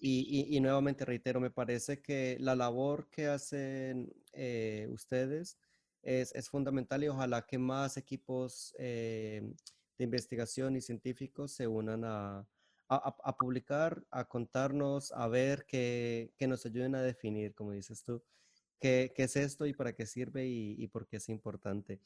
y, 0.00 0.60
nuevamente 0.60 1.04
reitero, 1.04 1.40
me 1.40 1.50
parece 1.50 2.02
que 2.02 2.36
la 2.40 2.54
labor 2.54 3.08
que 3.08 3.28
hacen 3.28 4.12
eh, 4.32 4.86
ustedes 4.90 5.56
es, 6.02 6.34
es 6.34 6.50
fundamental 6.50 7.02
y 7.02 7.08
ojalá 7.08 7.46
que 7.46 7.56
más 7.56 7.96
equipos 7.96 8.74
eh, 8.78 9.54
de 9.96 10.04
investigación 10.04 10.76
y 10.76 10.82
científicos 10.82 11.52
se 11.52 11.66
unan 11.66 12.04
a, 12.04 12.46
a, 12.88 13.16
a 13.24 13.36
publicar, 13.36 14.04
a 14.10 14.28
contarnos, 14.28 15.12
a 15.12 15.28
ver, 15.28 15.64
que, 15.66 16.34
que, 16.36 16.46
nos 16.46 16.66
ayuden 16.66 16.94
a 16.94 17.02
definir, 17.02 17.54
como 17.54 17.72
dices 17.72 18.02
tú, 18.02 18.22
qué, 18.84 19.14
qué 19.16 19.22
es 19.22 19.34
esto 19.36 19.64
y 19.64 19.72
para 19.72 19.94
qué 19.94 20.04
sirve 20.04 20.46
y, 20.46 20.74
y 20.78 20.88
por 20.88 21.06
qué 21.06 21.16
es 21.16 21.30
importante. 21.30 22.00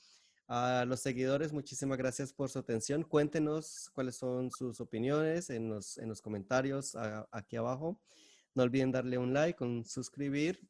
A 0.47 0.85
los 0.87 1.01
seguidores, 1.01 1.53
muchísimas 1.53 1.99
gracias 1.99 2.33
por 2.33 2.51
su 2.51 2.61
atención. 2.61 3.03
Cuéntenos 3.03 3.91
cuáles 3.93 4.15
son 4.15 4.53
sus 4.53 4.81
opiniones 4.81 5.51
en 5.51 5.69
los, 5.69 5.99
en 5.99 6.09
los 6.09 6.23
comentarios 6.23 6.95
a, 6.95 7.29
aquí 7.33 7.57
abajo. 7.57 8.01
No 8.55 8.63
olviden 8.63 8.93
darle 8.93 9.19
un 9.19 9.35
like, 9.35 9.63
un 9.65 9.85
suscribir 9.85 10.61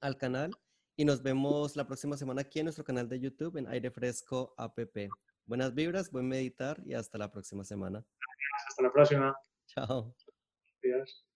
al 0.00 0.16
canal 0.16 0.52
y 0.94 1.04
nos 1.04 1.20
vemos 1.20 1.74
la 1.74 1.84
próxima 1.84 2.16
semana 2.16 2.42
aquí 2.42 2.60
en 2.60 2.66
nuestro 2.66 2.84
canal 2.84 3.08
de 3.08 3.18
YouTube 3.18 3.56
en 3.56 3.66
Aire 3.66 3.90
Fresco 3.90 4.54
App. 4.56 4.78
Buenas 5.46 5.74
vibras, 5.74 6.12
buen 6.12 6.28
meditar 6.28 6.80
y 6.86 6.94
hasta 6.94 7.18
la 7.18 7.32
próxima 7.32 7.64
semana. 7.64 8.06
Hasta 8.68 8.84
la 8.84 8.92
próxima. 8.92 9.36
Chao. 9.66 10.14
Adiós. 10.84 11.33